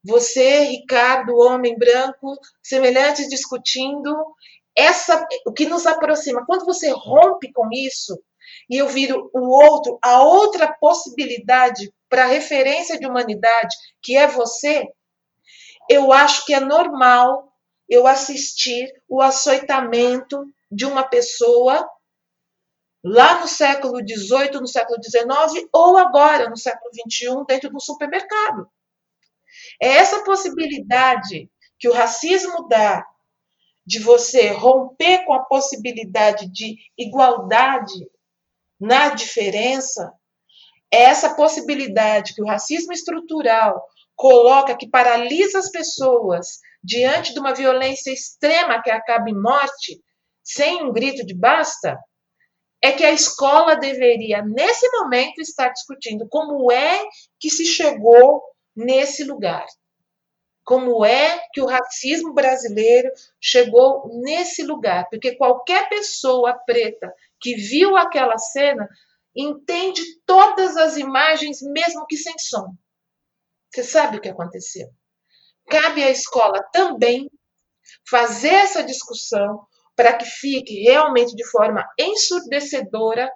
[0.02, 4.14] você, Ricardo, homem branco, semelhantes discutindo
[4.76, 6.44] essa o que nos aproxima.
[6.46, 8.18] Quando você rompe com isso
[8.68, 14.88] e eu viro o outro, a outra possibilidade para referência de humanidade, que é você,
[15.88, 17.52] eu acho que é normal
[17.88, 21.88] eu assistir o açoitamento de uma pessoa
[23.02, 28.70] lá no século XVIII, no século XIX, ou agora, no século XXI, dentro do supermercado.
[29.80, 33.04] É essa possibilidade que o racismo dá
[33.86, 38.06] de você romper com a possibilidade de igualdade
[38.78, 40.12] na diferença,
[40.92, 43.82] é essa possibilidade que o racismo estrutural
[44.16, 50.02] coloca que paralisa as pessoas diante de uma violência extrema que acaba em morte,
[50.52, 51.96] sem um grito de basta,
[52.82, 57.04] é que a escola deveria, nesse momento, estar discutindo como é
[57.38, 58.42] que se chegou
[58.74, 59.66] nesse lugar.
[60.64, 65.06] Como é que o racismo brasileiro chegou nesse lugar?
[65.10, 68.88] Porque qualquer pessoa preta que viu aquela cena
[69.36, 72.74] entende todas as imagens, mesmo que sem som.
[73.70, 74.88] Você sabe o que aconteceu?
[75.68, 77.30] Cabe à escola também
[78.08, 79.66] fazer essa discussão,
[80.00, 83.30] para que fique realmente de forma ensurdecedora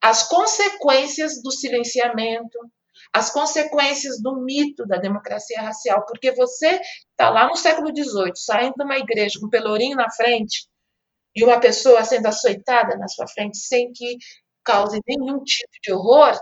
[0.00, 2.56] as consequências do silenciamento,
[3.12, 6.80] as consequências do mito da democracia racial, porque você
[7.10, 10.68] está lá no século XVIII, saindo de uma igreja com um pelourinho na frente
[11.34, 14.16] e uma pessoa sendo açoitada na sua frente sem que
[14.62, 16.38] cause nenhum tipo de horror,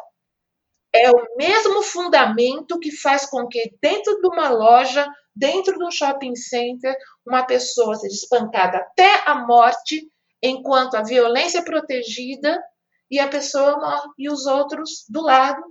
[0.95, 5.91] é o mesmo fundamento que faz com que dentro de uma loja, dentro de um
[5.91, 10.11] shopping center, uma pessoa seja espancada até a morte,
[10.43, 12.63] enquanto a violência é protegida
[13.11, 15.63] e a pessoa morre e os outros do lado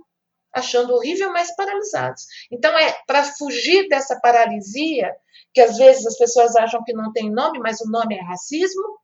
[0.54, 2.24] achando horrível, mas paralisados.
[2.50, 5.14] Então é para fugir dessa paralisia
[5.52, 8.98] que às vezes as pessoas acham que não tem nome, mas o nome é racismo.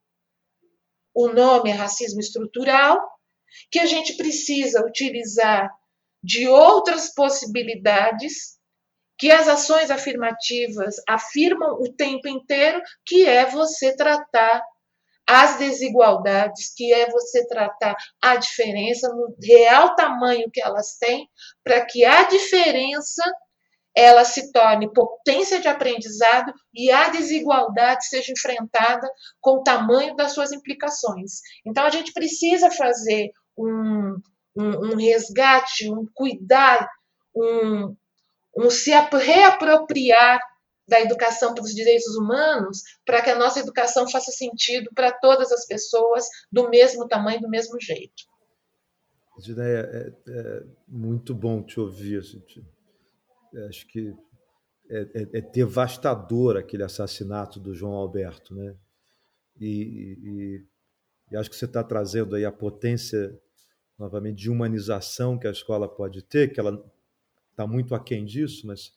[1.15, 3.01] O nome é racismo estrutural,
[3.71, 5.71] que a gente precisa utilizar
[6.25, 8.55] de outras possibilidades
[9.18, 14.62] que as ações afirmativas afirmam o tempo inteiro, que é você tratar
[15.27, 21.29] as desigualdades, que é você tratar a diferença no real tamanho que elas têm,
[21.62, 23.22] para que a diferença
[23.97, 29.09] ela se torne potência de aprendizado e a desigualdade seja enfrentada
[29.41, 31.41] com o tamanho das suas implicações.
[31.64, 34.16] Então, a gente precisa fazer um,
[34.57, 36.89] um, um resgate, um cuidar,
[37.35, 37.97] um,
[38.57, 40.41] um se reapropriar
[40.87, 45.51] da educação para os direitos humanos, para que a nossa educação faça sentido para todas
[45.51, 48.23] as pessoas do mesmo tamanho, do mesmo jeito.
[49.39, 52.23] Gideia, é, é muito bom te ouvir.
[52.23, 52.65] Gente.
[53.69, 54.15] Acho que
[54.91, 58.77] é, é, é, devastador aquele assassinato do João Alberto, né?
[59.59, 60.67] E, e,
[61.31, 63.37] e acho que você está trazendo aí a potência
[63.99, 66.85] novamente de humanização que a escola pode ter, que ela
[67.51, 68.93] está muito aquém disso, mas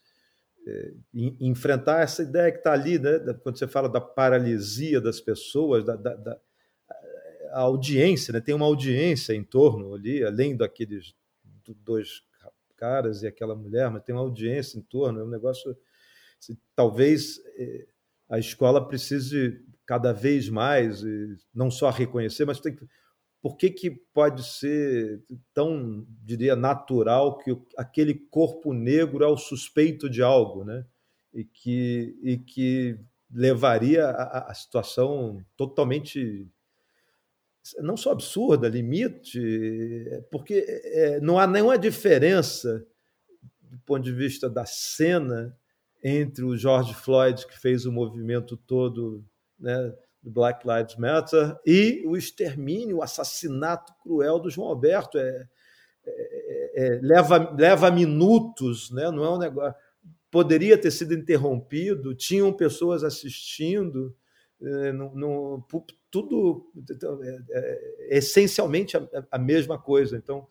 [0.67, 0.93] é,
[1.39, 3.19] enfrentar essa ideia que está ali, né?
[3.41, 6.39] quando você fala da paralisia das pessoas, da, da, da
[7.53, 8.41] audiência, né?
[8.41, 11.15] tem uma audiência em torno ali, além daqueles
[11.83, 12.21] dois
[12.75, 15.75] caras e aquela mulher, mas tem uma audiência em torno, é um negócio.
[16.75, 17.87] Talvez é,
[18.29, 21.01] a escola precise cada vez mais,
[21.53, 22.85] não só reconhecer, mas tem que
[23.47, 25.23] por que, que pode ser
[25.53, 30.85] tão, diria, natural que aquele corpo negro é o suspeito de algo, né?
[31.33, 32.99] E que, e que
[33.31, 36.45] levaria a, a situação totalmente
[37.79, 39.41] não só absurda, limite,
[40.29, 42.85] porque é, não há nenhuma diferença
[43.61, 45.57] do ponto de vista da cena
[46.03, 49.23] entre o George Floyd, que fez o movimento todo
[49.57, 55.17] né, do Black Lives Matter, e o extermínio, o assassinato cruel do João Alberto.
[55.17, 55.47] É,
[56.07, 59.11] é, é, leva, leva minutos, né?
[59.11, 59.75] não é um negócio.
[60.31, 64.15] Poderia ter sido interrompido, tinham pessoas assistindo,
[64.61, 65.67] é, no, no,
[66.09, 66.71] tudo
[67.21, 70.17] é, é, essencialmente a, a, mesma coisa.
[70.17, 70.47] Então,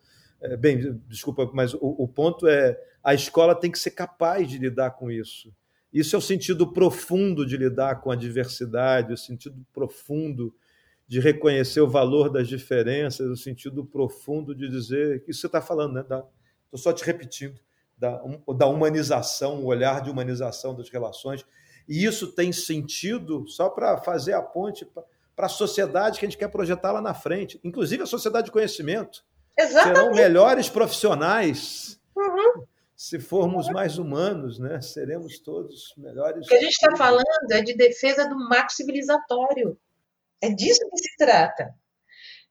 [0.59, 4.91] bem, desculpa, mas o, o ponto é a escola tem que ser capaz de lidar
[4.91, 5.53] com isso.
[5.97, 10.53] Isso é o sentido profundo de lidar com a diversidade, o sentido profundo
[11.07, 15.93] de reconhecer o valor das diferenças, o sentido profundo de dizer isso você está falando,
[15.95, 16.01] né?
[16.01, 17.59] Estou só te repetindo
[17.97, 18.21] da,
[18.55, 21.43] da humanização, o olhar de humanização das relações.
[21.89, 24.85] E isso tem sentido só para fazer a ponte
[25.35, 28.51] para a sociedade que a gente quer projetar lá na frente, inclusive a sociedade de
[28.51, 29.25] conhecimento.
[29.57, 29.97] Exatamente.
[29.97, 31.99] Serão melhores profissionais.
[32.15, 32.67] Uhum
[32.97, 36.47] se formos mais humanos, né, seremos todos melhores.
[36.47, 39.79] O que a gente está falando é de defesa do marco civilizatório.
[40.41, 41.75] É disso que se trata.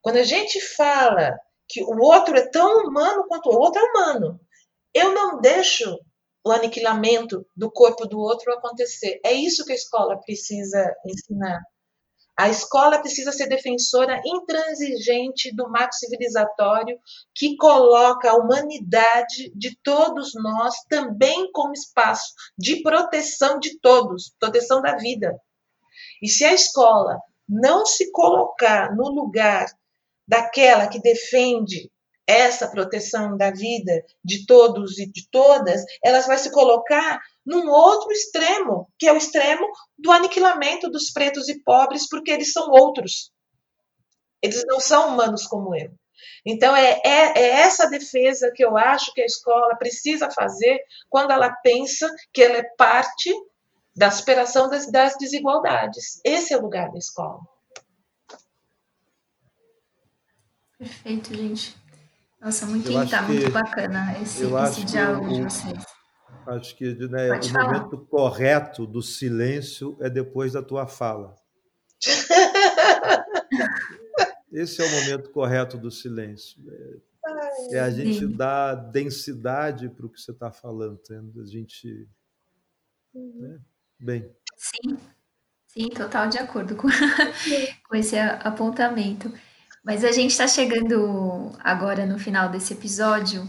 [0.01, 1.37] Quando a gente fala
[1.69, 4.41] que o outro é tão humano quanto o outro é humano,
[4.95, 5.99] eu não deixo
[6.45, 9.21] o aniquilamento do corpo do outro acontecer.
[9.25, 11.61] É isso que a escola precisa ensinar.
[12.39, 16.99] A escola precisa ser defensora intransigente do marco civilizatório
[17.35, 24.83] que coloca a humanidade de todos nós também como espaço de proteção de todos, proteção
[24.83, 25.35] da vida.
[26.23, 27.19] E se a escola
[27.49, 29.67] não se colocar no lugar
[30.29, 31.91] daquela que defende
[32.27, 38.11] essa proteção da vida de todos e de todas, ela vai se colocar num outro
[38.11, 39.67] extremo, que é o extremo
[39.97, 43.31] do aniquilamento dos pretos e pobres, porque eles são outros.
[44.43, 45.91] Eles não são humanos como eu.
[46.45, 51.33] Então, é, é, é, essa defesa que eu acho que a escola precisa fazer quando
[51.33, 53.33] ela pensa que ela é parte
[53.95, 56.21] da superação das, das desigualdades.
[56.25, 57.41] Esse é o lugar da escola.
[60.79, 61.86] Perfeito, gente.
[62.47, 65.85] Nossa, muito, tá muito bacana esse, esse diálogo de vocês.
[66.47, 67.65] Acho que né, o falar.
[67.65, 71.35] momento correto do silêncio é depois da tua fala.
[74.53, 76.63] Esse é o momento correto do silêncio.
[77.73, 78.31] é a gente Sim.
[78.31, 82.09] dar densidade para o que você está falando, a gente.
[83.13, 83.59] Né?
[83.99, 84.33] Bem.
[84.57, 84.97] Sim,
[85.67, 86.87] sim, total de acordo com,
[87.89, 89.33] com esse apontamento.
[89.87, 93.49] Mas a gente está chegando agora no final desse episódio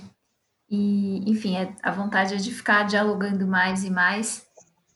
[0.70, 4.46] e, enfim, é, a vontade é de ficar dialogando mais e mais,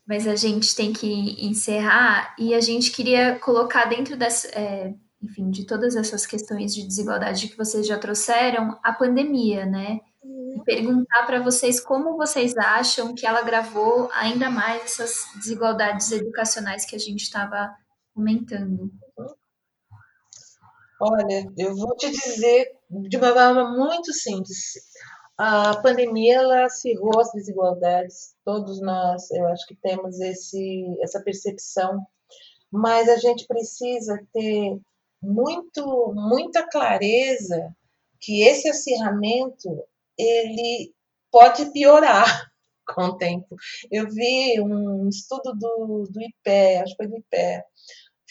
[0.07, 5.49] mas a gente tem que encerrar e a gente queria colocar dentro dessa, é, enfim,
[5.49, 9.99] de todas essas questões de desigualdade que vocês já trouxeram, a pandemia, né?
[10.23, 10.63] E uhum.
[10.63, 16.95] perguntar para vocês como vocês acham que ela gravou ainda mais essas desigualdades educacionais que
[16.95, 17.73] a gente estava
[18.13, 18.91] comentando.
[21.03, 24.73] Olha, eu vou te dizer de uma forma muito simples.
[25.35, 28.35] A pandemia ela acirrou as desigualdades.
[28.45, 32.05] Todos nós, eu acho que temos esse, essa percepção,
[32.71, 34.79] mas a gente precisa ter
[35.19, 37.75] muito, muita clareza
[38.19, 39.83] que esse acirramento
[40.15, 40.93] ele
[41.31, 42.51] pode piorar
[42.93, 43.55] com o tempo.
[43.91, 47.63] Eu vi um estudo do, do IPE, acho que foi do IPE,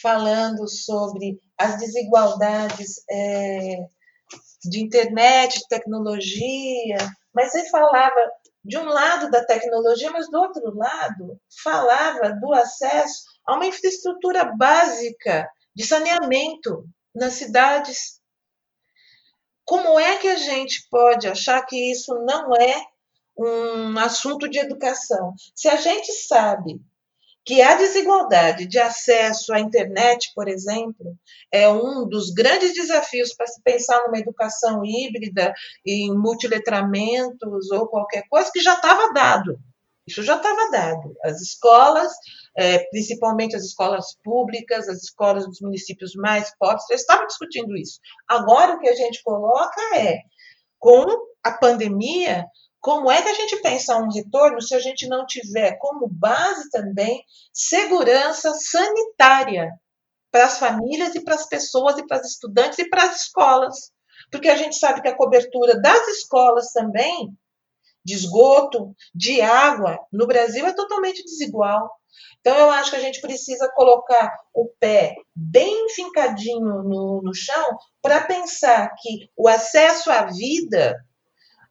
[0.01, 3.77] falando sobre as desigualdades é,
[4.65, 6.97] de internet, de tecnologia,
[7.35, 8.31] mas ele falava
[8.65, 14.45] de um lado da tecnologia, mas do outro lado falava do acesso a uma infraestrutura
[14.57, 16.85] básica de saneamento
[17.15, 18.21] nas cidades.
[19.65, 22.87] Como é que a gente pode achar que isso não é
[23.37, 25.35] um assunto de educação?
[25.55, 26.81] Se a gente sabe
[27.45, 31.17] que a desigualdade de acesso à internet, por exemplo,
[31.51, 35.53] é um dos grandes desafios para se pensar numa educação híbrida,
[35.85, 39.59] em multiletramentos ou qualquer coisa que já estava dado.
[40.07, 41.15] Isso já estava dado.
[41.25, 42.13] As escolas,
[42.57, 48.01] é, principalmente as escolas públicas, as escolas dos municípios mais pobres, já estavam discutindo isso.
[48.29, 50.19] Agora, o que a gente coloca é,
[50.79, 51.07] com
[51.45, 52.45] a pandemia,
[52.81, 56.71] como é que a gente pensa um retorno se a gente não tiver como base
[56.71, 57.23] também
[57.53, 59.71] segurança sanitária
[60.33, 63.93] para as famílias e para as pessoas e para os estudantes e para as escolas?
[64.31, 67.37] Porque a gente sabe que a cobertura das escolas também,
[68.03, 71.91] de esgoto, de água, no Brasil é totalmente desigual.
[72.41, 77.79] Então, eu acho que a gente precisa colocar o pé bem fincadinho no, no chão
[78.01, 80.97] para pensar que o acesso à vida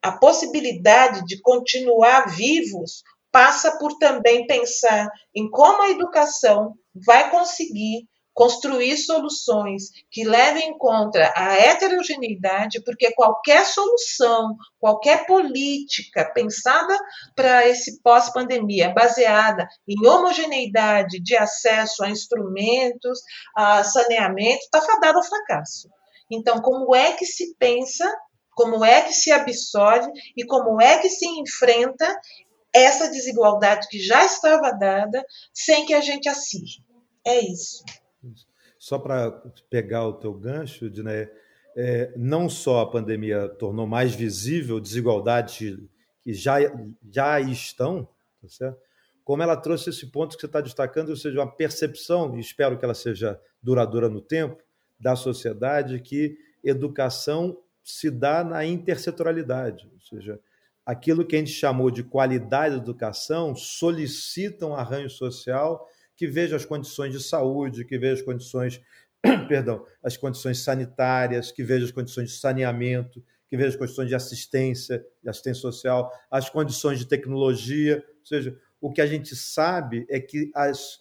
[0.01, 8.07] a possibilidade de continuar vivos passa por também pensar em como a educação vai conseguir
[8.39, 16.97] construir soluções que levem em conta a heterogeneidade, porque qualquer solução, qualquer política pensada
[17.35, 23.19] para esse pós-pandemia, baseada em homogeneidade de acesso a instrumentos,
[23.53, 25.89] a saneamento, está fadada ao fracasso.
[26.31, 28.09] Então, como é que se pensa
[28.59, 32.05] como é que se absorve e como é que se enfrenta
[32.73, 36.83] essa desigualdade que já estava dada sem que a gente acirre.
[37.25, 37.85] É isso.
[38.77, 39.31] Só para
[39.69, 41.31] pegar o teu gancho, Diné,
[41.73, 45.79] é, não só a pandemia tornou mais visível desigualdades
[46.21, 46.57] que já,
[47.09, 48.09] já estão,
[48.41, 48.77] tá certo?
[49.23, 52.77] como ela trouxe esse ponto que você está destacando, ou seja, uma percepção, e espero
[52.77, 54.61] que ela seja duradoura no tempo,
[54.99, 57.57] da sociedade que educação
[57.91, 60.39] se dá na intersetorialidade, ou seja,
[60.85, 66.55] aquilo que a gente chamou de qualidade da educação solicita um arranjo social que veja
[66.55, 68.81] as condições de saúde, que veja as condições,
[69.47, 74.15] perdão, as condições sanitárias, que veja as condições de saneamento, que veja as condições de
[74.15, 80.05] assistência, de assistência social, as condições de tecnologia, ou seja, o que a gente sabe
[80.09, 80.99] é que as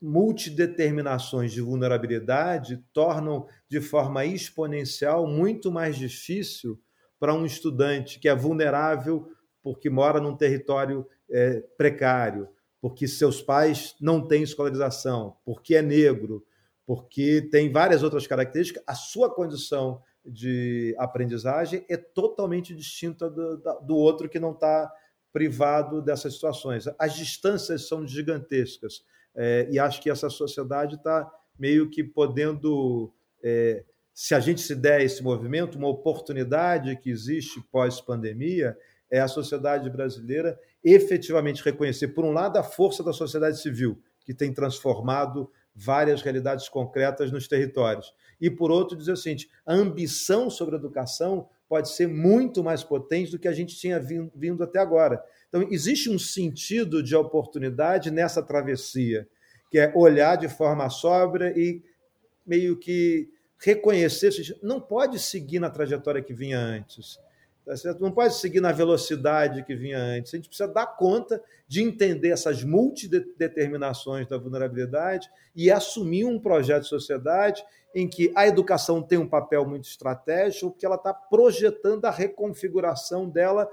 [0.00, 6.80] multideterminações de vulnerabilidade tornam de forma exponencial muito mais difícil
[7.18, 9.28] para um estudante que é vulnerável
[9.62, 12.48] porque mora num território é, precário,
[12.80, 16.44] porque seus pais não têm escolarização, porque é negro,
[16.86, 23.96] porque tem várias outras características, a sua condição de aprendizagem é totalmente distinta do, do
[23.96, 24.90] outro que não está
[25.32, 26.86] privado dessas situações.
[26.98, 29.04] As distâncias são gigantescas.
[29.34, 33.12] É, e acho que essa sociedade está meio que podendo,
[33.42, 38.76] é, se a gente se der esse movimento, uma oportunidade que existe pós-pandemia,
[39.10, 44.34] é a sociedade brasileira efetivamente reconhecer, por um lado, a força da sociedade civil, que
[44.34, 48.12] tem transformado várias realidades concretas nos territórios.
[48.40, 52.82] E, por outro, dizer o seguinte: a ambição sobre a educação pode ser muito mais
[52.82, 55.22] potente do que a gente tinha vindo até agora.
[55.48, 59.26] Então, existe um sentido de oportunidade nessa travessia,
[59.70, 61.82] que é olhar de forma sóbria e
[62.46, 63.28] meio que
[63.58, 64.30] reconhecer,
[64.62, 67.18] não pode seguir na trajetória que vinha antes.
[67.68, 68.00] Tá certo?
[68.00, 70.32] Não pode seguir na velocidade que vinha antes.
[70.32, 76.84] A gente precisa dar conta de entender essas multideterminações da vulnerabilidade e assumir um projeto
[76.84, 77.62] de sociedade
[77.94, 83.28] em que a educação tem um papel muito estratégico, porque ela está projetando a reconfiguração
[83.28, 83.68] dela,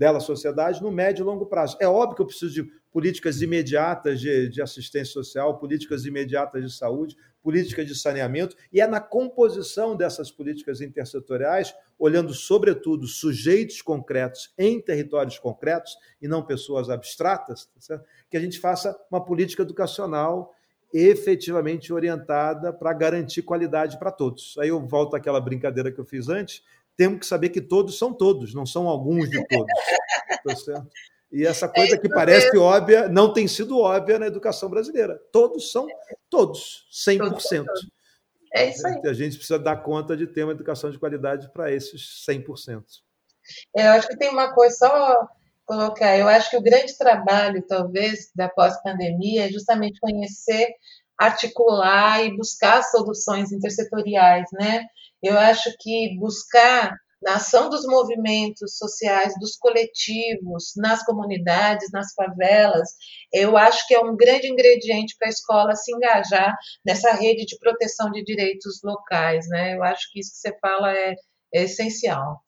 [0.00, 1.76] dela sociedade no médio e longo prazo.
[1.78, 6.74] É óbvio que eu preciso de políticas imediatas de, de assistência social, políticas imediatas de
[6.74, 14.54] saúde, políticas de saneamento, e é na composição dessas políticas intersetoriais, olhando sobretudo sujeitos concretos
[14.56, 20.54] em territórios concretos e não pessoas abstratas, tá que a gente faça uma política educacional
[20.92, 24.56] efetivamente orientada para garantir qualidade para todos.
[24.58, 26.64] Aí eu volto àquela brincadeira que eu fiz antes,
[27.00, 29.72] temos que saber que todos são todos, não são alguns de todos.
[30.44, 30.86] Tá certo?
[31.32, 32.60] E essa coisa é que parece mesmo.
[32.60, 35.18] óbvia não tem sido óbvia na educação brasileira.
[35.32, 35.86] Todos são
[36.28, 37.64] todos, 100%.
[38.52, 39.00] É isso aí.
[39.06, 42.82] A gente precisa dar conta de ter uma educação de qualidade para esses 100%.
[43.74, 45.28] É, eu acho que tem uma coisa só
[45.64, 46.18] colocar.
[46.18, 50.68] Eu acho que o grande trabalho, talvez, da pós-pandemia é justamente conhecer,
[51.16, 54.84] articular e buscar soluções intersetoriais, né?
[55.22, 62.88] Eu acho que buscar na ação dos movimentos sociais, dos coletivos, nas comunidades, nas favelas,
[63.32, 67.58] eu acho que é um grande ingrediente para a escola se engajar nessa rede de
[67.58, 69.76] proteção de direitos locais, né?
[69.76, 71.14] Eu acho que isso que você fala é,
[71.54, 72.42] é essencial.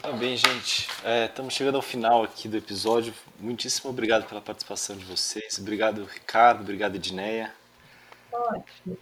[0.00, 0.88] Tá bem, gente.
[1.04, 3.12] É, estamos chegando ao final aqui do episódio.
[3.40, 5.58] Muitíssimo obrigado pela participação de vocês.
[5.58, 6.60] Obrigado, Ricardo.
[6.60, 7.52] Obrigado, Edneia.
[8.36, 8.98] Ótimo.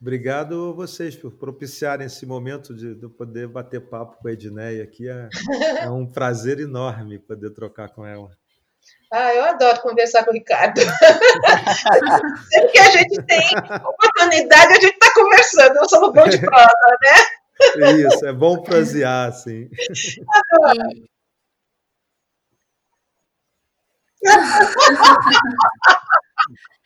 [0.00, 4.84] Obrigado a vocês por propiciarem esse momento de, de poder bater papo com a Edneia
[4.84, 5.08] aqui.
[5.08, 5.28] É,
[5.80, 8.30] é, um prazer enorme poder trocar com ela.
[9.10, 10.78] Ah, eu adoro conversar com o Ricardo.
[12.52, 13.40] Sempre que a gente tem
[13.82, 15.76] oportunidade, a gente está conversando.
[15.76, 17.92] Eu sou bom de prosa, né?
[17.92, 19.70] Isso, é bom prosear, sim.
[20.52, 21.08] Adoro.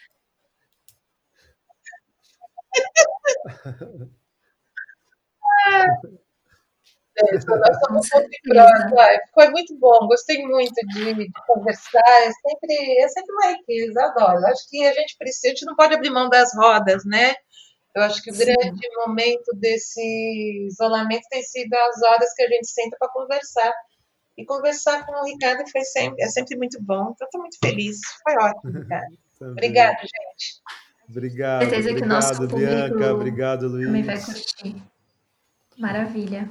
[7.20, 12.00] É, nós Foi muito bom, gostei muito de, de, conversar.
[12.06, 14.46] É sempre, é sempre uma riqueza, adoro.
[14.46, 17.34] Acho que a gente precisa, a gente não pode abrir mão das rodas, né?
[17.94, 18.44] Eu acho que o Sim.
[18.44, 23.72] grande momento desse isolamento tem sido as horas que a gente senta para conversar.
[24.36, 27.10] E conversar com o Ricardo foi sempre, é sempre muito bom.
[27.12, 27.98] Então, estou muito feliz.
[28.22, 29.18] Foi ótimo, Ricardo.
[29.42, 30.62] Obrigada, gente.
[31.08, 31.60] Obrigado.
[31.62, 33.14] Certeza obrigado, que o nosso Bianca.
[33.14, 33.86] Obrigado, Luiz.
[33.86, 34.76] Também vai curtir.
[35.78, 36.50] Maravilha.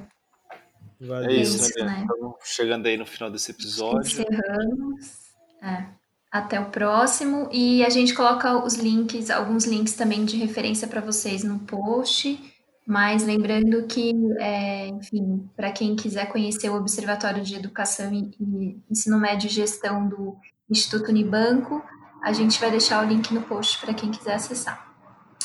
[1.00, 1.30] Valeu.
[1.30, 2.02] É isso, né?
[2.02, 4.00] Estamos chegando aí no final desse episódio.
[4.00, 5.28] Encerramos.
[5.62, 5.86] É.
[6.32, 7.50] Até o próximo.
[7.52, 12.40] E a gente coloca os links, alguns links também de referência para vocês no post.
[12.86, 19.20] Mas lembrando que, é, enfim, para quem quiser conhecer o Observatório de Educação e Ensino
[19.20, 20.38] Médio e Gestão do
[20.70, 21.84] Instituto Unibanco,
[22.28, 24.86] a gente vai deixar o link no post para quem quiser acessar.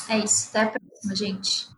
[0.09, 0.49] É isso.
[0.49, 1.72] Até a próxima, gente.